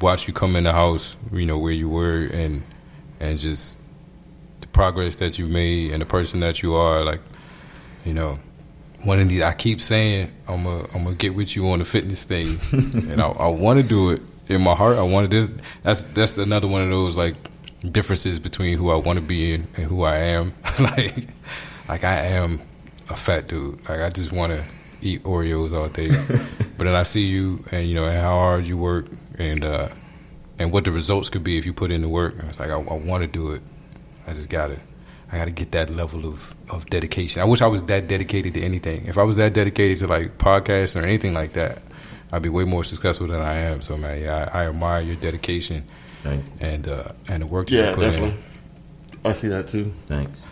[0.00, 1.16] watch you come in the house.
[1.32, 2.62] You know where you were and
[3.20, 3.83] and just the
[4.74, 7.02] progress that you've made and the person that you are.
[7.02, 7.20] Like
[8.04, 8.38] you know,
[9.04, 9.42] one of these.
[9.42, 12.46] I keep saying I'm a I'm gonna get with you on the fitness thing,
[13.10, 14.98] and I, I want to do it in my heart.
[14.98, 15.40] I want to.
[15.40, 17.36] This that's that's another one of those like
[17.90, 20.52] differences between who I want to be and, and who I am.
[20.80, 21.28] like
[21.88, 22.60] like I am
[23.10, 23.88] a fat dude.
[23.88, 24.64] Like I just want to
[25.00, 26.08] eat Oreos all day.
[26.76, 29.06] but then I see you and you know and how hard you work
[29.38, 29.88] and uh
[30.58, 32.38] and what the results could be if you put in the work.
[32.38, 33.62] And it's like I, I want to do it.
[34.26, 34.78] I just got to
[35.32, 37.42] I got to get that level of of dedication.
[37.42, 39.06] I wish I was that dedicated to anything.
[39.06, 41.82] If I was that dedicated to like podcasts or anything like that,
[42.32, 43.82] I'd be way more successful than I am.
[43.82, 45.84] So man, yeah, I, I admire your dedication
[46.22, 48.30] Thank, and uh and the work that Yeah, you put definitely.
[48.30, 48.38] in.
[49.26, 49.92] I see that too.
[50.06, 50.42] thanks.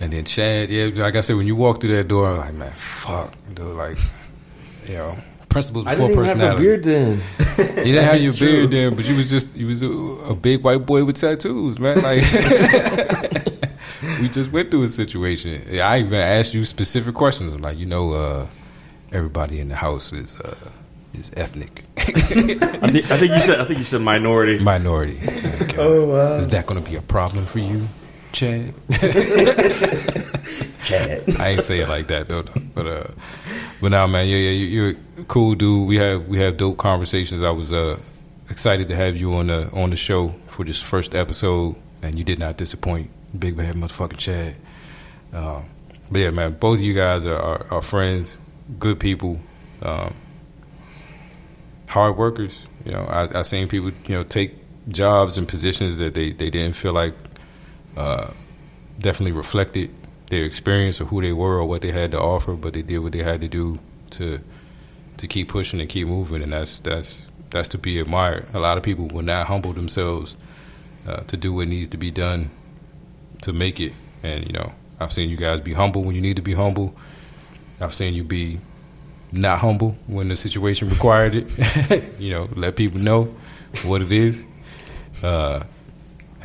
[0.00, 2.52] And then Chad, yeah, like I said, when you walk through that door, I'm like,
[2.54, 3.96] man, fuck, dude, like,
[4.86, 5.16] you know,
[5.48, 6.64] principles I before didn't even have a personality.
[6.64, 7.22] beard then.
[7.58, 8.46] You didn't have your true.
[8.46, 11.78] beard then, but you was just you was a, a big white boy with tattoos,
[11.78, 11.96] man.
[12.02, 12.22] Like,
[14.20, 15.62] we just went through a situation.
[15.80, 17.52] I even asked you specific questions.
[17.54, 18.46] I'm like, you know, uh,
[19.12, 20.54] everybody in the house is uh,
[21.14, 22.88] is ethnic I think, I
[23.18, 24.58] think you said I think you said minority.
[24.58, 25.18] minority.
[25.62, 25.76] Okay.
[25.78, 26.34] Oh, wow.
[26.34, 27.86] Is that going to be a problem for you,
[28.32, 28.72] Chad?
[30.84, 31.22] Chad.
[31.38, 32.60] I ain't say it like that though, though.
[32.74, 33.04] but uh,
[33.80, 35.88] but now, man, yeah, yeah, you- you're a cool dude.
[35.88, 37.42] We have we have dope conversations.
[37.42, 37.98] I was uh
[38.50, 42.24] excited to have you on the on the show for this first episode, and you
[42.24, 44.56] did not disappoint, big bad motherfucking Chad.
[45.32, 45.64] Um,
[46.10, 48.38] but yeah, man, both of you guys are, are, are friends,
[48.78, 49.40] good people,
[49.82, 50.14] um,
[51.88, 52.66] hard workers.
[52.84, 54.54] You know, I I seen people you know take
[54.88, 57.14] jobs and positions that they, they didn't feel like
[57.96, 58.30] uh,
[59.00, 59.90] definitely reflected
[60.28, 62.98] their experience or who they were or what they had to offer, but they did
[62.98, 63.78] what they had to do
[64.10, 64.40] to
[65.18, 68.46] to keep pushing and keep moving, and that's that's that's to be admired.
[68.54, 70.36] A lot of people will not humble themselves
[71.06, 72.50] uh, to do what needs to be done
[73.42, 76.36] to make it, and you know I've seen you guys be humble when you need
[76.36, 76.94] to be humble.
[77.80, 78.60] I've seen you be
[79.32, 82.14] not humble when the situation required it.
[82.18, 83.34] you know, let people know
[83.84, 84.44] what it is.
[85.22, 85.64] Uh,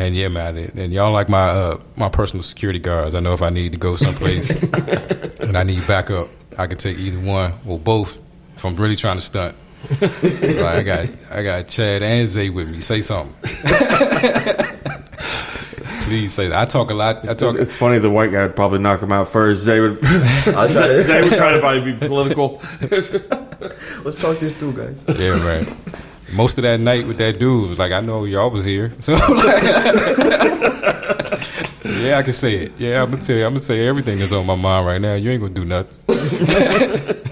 [0.01, 3.13] and yeah, man, and y'all like my uh, my personal security guards.
[3.13, 4.49] I know if I need to go someplace
[5.39, 8.19] and I need backup, I can take either one or both.
[8.55, 9.55] If I'm really trying to stunt,
[9.99, 12.79] like I got I got Chad and Zay with me.
[12.79, 13.35] Say something.
[16.03, 16.59] Please say that.
[16.59, 17.27] I talk a lot.
[17.29, 17.55] I talk.
[17.55, 19.61] It's funny the white guy would probably knock him out first.
[19.61, 19.99] Zay would.
[20.03, 22.59] Zay was trying to probably be political.
[24.03, 25.05] Let's talk this through, guys.
[25.07, 25.77] Yeah, man.
[26.33, 29.13] Most of that night with that dude was like, I know y'all was here, so
[29.13, 29.63] like,
[32.01, 32.73] yeah, I can say it.
[32.77, 35.13] Yeah, I'm gonna tell you, I'm gonna say everything that's on my mind right now.
[35.15, 35.97] You ain't gonna do nothing.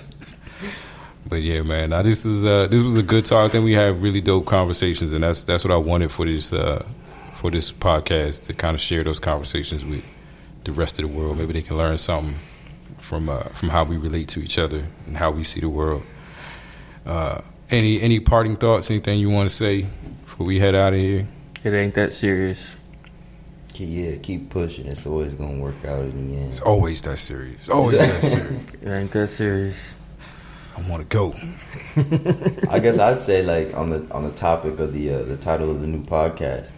[1.28, 3.50] but yeah, man, now this is uh, this was a good talk.
[3.50, 6.52] I think we had really dope conversations, and that's that's what I wanted for this
[6.52, 6.86] uh,
[7.34, 10.04] for this podcast to kind of share those conversations with
[10.66, 11.38] the rest of the world.
[11.38, 12.36] Maybe they can learn something
[12.98, 16.04] from uh, from how we relate to each other and how we see the world.
[17.06, 18.90] Uh, any any parting thoughts?
[18.90, 19.88] Anything you want to say
[20.26, 21.28] before we head out of here?
[21.64, 22.76] It ain't that serious.
[23.76, 24.88] Yeah, keep pushing.
[24.88, 26.50] It's always gonna work out in the end.
[26.50, 27.62] It's always that serious.
[27.62, 28.62] It's always that serious.
[28.82, 29.96] It ain't that serious.
[30.78, 31.34] I want to go.
[32.70, 35.72] I guess I'd say like on the on the topic of the uh, the title
[35.72, 36.72] of the new podcast,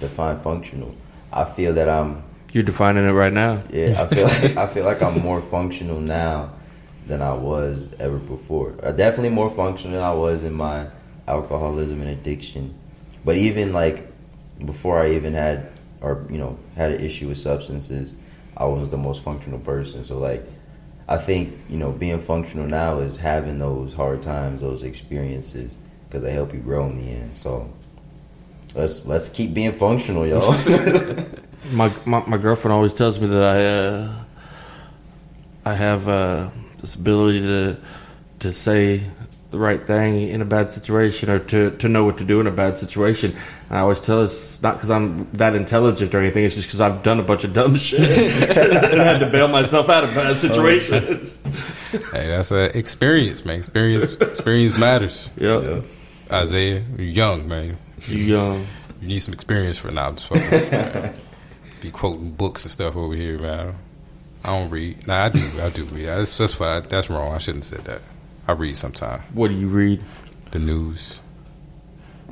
[0.00, 0.94] define functional.
[1.32, 3.62] I feel that I'm You're defining it right now.
[3.70, 4.02] yeah.
[4.02, 6.50] I feel like I feel like I'm more functional now
[7.08, 8.74] than I was ever before.
[8.82, 10.86] Uh, definitely more functional than I was in my
[11.26, 12.74] alcoholism and addiction.
[13.24, 14.06] But even like
[14.64, 18.14] before I even had or you know had an issue with substances,
[18.56, 20.04] I was the most functional person.
[20.04, 20.44] So like
[21.08, 25.78] I think you know being functional now is having those hard times, those experiences,
[26.08, 27.36] because they help you grow in the end.
[27.36, 27.72] So
[28.74, 30.54] let's let's keep being functional, y'all.
[31.72, 34.24] My, my my girlfriend always tells me that I uh,
[35.64, 37.76] I have uh, this ability to
[38.40, 39.02] to say
[39.50, 42.46] the right thing in a bad situation or to, to know what to do in
[42.46, 43.34] a bad situation.
[43.70, 46.44] And I always tell her it's not because I'm that intelligent or anything.
[46.44, 49.88] It's just because I've done a bunch of dumb shit and had to bail myself
[49.88, 50.36] out of bad oh.
[50.36, 51.42] situations.
[51.90, 53.58] Hey, that's an experience, man.
[53.58, 55.30] Experience experience matters.
[55.36, 55.62] yep.
[55.62, 55.80] Yeah.
[56.30, 57.78] Isaiah, you're young, man.
[58.06, 58.66] You young.
[59.00, 60.08] You need some experience for now.
[60.08, 61.20] I'm just fucking.
[61.80, 63.76] Be quoting books and stuff over here, man.
[64.44, 65.06] I don't read.
[65.06, 65.60] Nah, I do.
[65.60, 66.06] I do read.
[66.06, 66.80] That's that's why.
[66.80, 67.34] That's wrong.
[67.34, 68.00] I shouldn't have said that.
[68.46, 69.22] I read sometimes.
[69.34, 70.02] What do you read?
[70.52, 71.20] The news.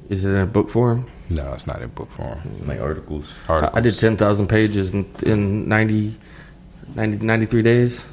[0.08, 1.10] Is it in a book form?
[1.28, 2.38] No, it's not in book form.
[2.40, 3.30] Mm, like articles.
[3.48, 3.76] I, Articles.
[3.78, 6.14] I did 10,000 pages in, in 90,
[6.94, 8.06] 90, 93 days.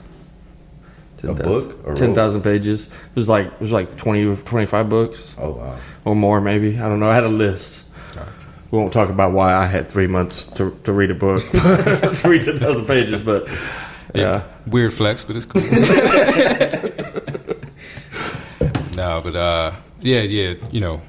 [1.20, 2.88] A 10,000 book or 10,000 pages.
[2.88, 5.78] It was like it was like 20 or 25 books Oh wow.
[6.04, 6.78] or more maybe.
[6.80, 7.10] I don't know.
[7.10, 7.83] I had a list.
[8.74, 11.40] We won't talk about why I had 3 months to to read a book.
[11.52, 13.48] to read 10,000 pages, but
[14.16, 14.46] yeah.
[14.66, 15.62] Weird flex, but it's cool.
[18.96, 21.02] no, but uh, yeah, yeah, you know,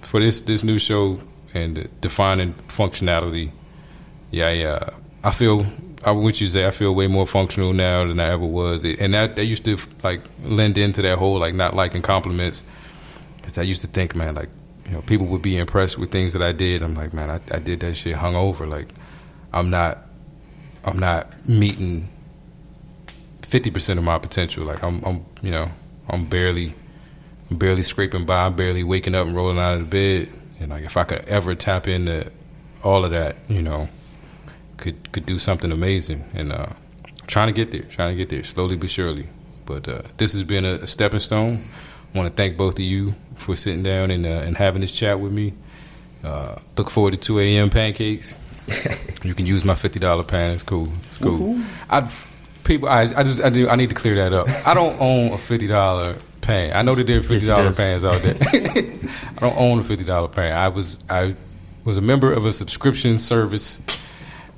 [0.00, 1.20] for this this new show
[1.52, 3.52] and defining functionality,
[4.30, 4.90] yeah, I, uh,
[5.24, 5.66] I feel
[6.06, 8.86] I would you to say I feel way more functional now than I ever was,
[8.86, 12.64] and that that used to like lend into that whole like not liking compliments,
[13.36, 14.48] because I used to think, man, like
[14.88, 16.82] you know, people would be impressed with things that I did.
[16.82, 18.66] I'm like, man, I, I did that shit hungover.
[18.66, 18.88] Like,
[19.52, 19.98] I'm not,
[20.84, 22.08] I'm not meeting
[23.42, 24.64] fifty percent of my potential.
[24.64, 25.70] Like, I'm, I'm, you know,
[26.08, 26.74] I'm barely,
[27.50, 28.46] I'm barely scraping by.
[28.46, 30.40] I'm barely waking up and rolling out of the bed.
[30.60, 32.32] And like, if I could ever tap into
[32.82, 33.88] all of that, you know,
[34.78, 36.24] could could do something amazing.
[36.32, 36.70] And uh,
[37.26, 39.28] trying to get there, trying to get there, slowly but surely.
[39.66, 41.68] But uh, this has been a, a stepping stone.
[42.14, 45.20] Want to thank both of you for sitting down and uh, and having this chat
[45.20, 45.54] with me.
[46.24, 47.70] Uh, look forward to 2 a.m.
[47.70, 48.36] pancakes.
[49.22, 50.52] you can use my fifty dollar pan.
[50.52, 50.92] It's cool.
[51.04, 51.60] It's cool.
[51.88, 52.10] I
[52.64, 54.46] people, I, I just I do I need to clear that up.
[54.66, 56.76] I don't own a fifty dollar pan.
[56.76, 58.36] I know that there are fifty dollar Yes, pans out there.
[58.42, 60.56] I don't own a fifty dollar pan.
[60.56, 61.34] I was I
[61.84, 63.80] was a member of a subscription service,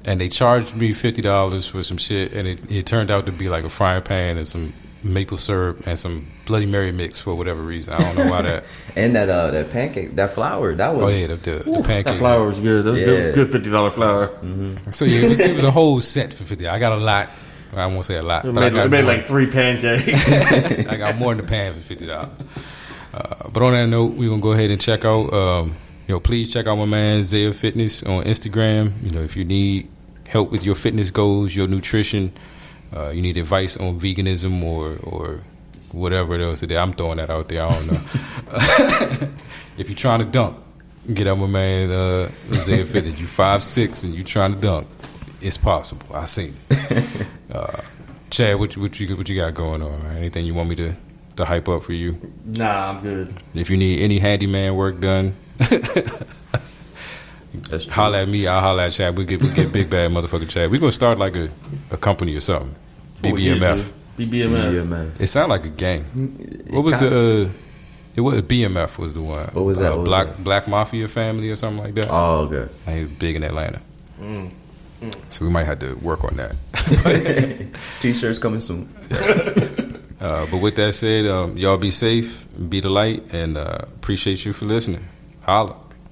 [0.04, 3.32] and they charged me fifty dollars for some shit, and it, it turned out to
[3.32, 7.34] be like a frying pan and some maple syrup and some Bloody Mary mix for
[7.34, 7.94] whatever reason.
[7.94, 8.64] I don't know why that.
[8.96, 12.04] And that uh that pancake, that flour, that was Oh yeah, the, the, the pancake.
[12.04, 12.84] That flour was good.
[12.84, 13.32] That was, that was Yeah.
[13.32, 14.28] good fifty dollar flour.
[14.92, 16.66] So yeah, it was, it was a whole set for fifty.
[16.68, 17.30] I got a lot.
[17.74, 20.28] I won't say a lot, It but I made, got, it made like three pancakes.
[20.88, 22.30] I got more in the pan for fifty dollars.
[23.14, 25.32] Uh, but on that note, we're gonna go ahead and check out.
[25.32, 25.76] Um,
[26.08, 29.00] you know, please check out my man Zaya Fitness on Instagram.
[29.04, 29.88] You know, if you need
[30.26, 32.32] help with your fitness goals, your nutrition,
[32.94, 35.40] uh, you need advice on veganism or or
[35.92, 36.78] whatever else it is.
[36.78, 37.64] I'm throwing that out there.
[37.64, 39.28] I don't know.
[39.78, 40.56] if you're trying to dunk,
[41.12, 43.18] get up my man uh, Zaya Fitness.
[43.20, 44.86] You five six and you trying to dunk,
[45.40, 46.14] it's possible.
[46.14, 47.26] I seen it.
[47.50, 47.80] Uh,
[48.30, 50.04] Chad, what you, what you what you got going on?
[50.04, 50.18] Man?
[50.18, 50.94] Anything you want me to
[51.34, 52.16] to hype up for you?
[52.44, 53.34] Nah, I'm good.
[53.54, 55.34] If you need any handyman work done,
[57.52, 57.92] That's true.
[57.94, 58.46] holla at me.
[58.46, 59.16] I'll holla at Chad.
[59.16, 60.70] We get we get big bad motherfucker Chad.
[60.70, 61.48] We gonna start like a,
[61.90, 62.74] a company or something.
[63.22, 63.90] BBMF.
[64.18, 64.74] BBMF.
[64.74, 65.12] Yeah, man.
[65.18, 66.04] It sounded like a gang.
[66.70, 67.46] What was the?
[67.46, 67.52] Uh,
[68.14, 69.46] it was BMF was the one.
[69.52, 69.92] What was that?
[69.92, 70.44] Uh, What was Black that?
[70.44, 72.08] Black Mafia family or something like that.
[72.10, 72.72] Oh, okay.
[72.86, 73.80] I ain't big in Atlanta,
[74.20, 74.50] Mm.
[75.30, 76.54] so we might have to work on that.
[78.00, 78.88] T-shirts coming soon.
[80.20, 84.44] Uh, but with that said, um, y'all be safe, be the light, and uh, appreciate
[84.44, 85.02] you for listening.
[85.40, 85.74] Holla.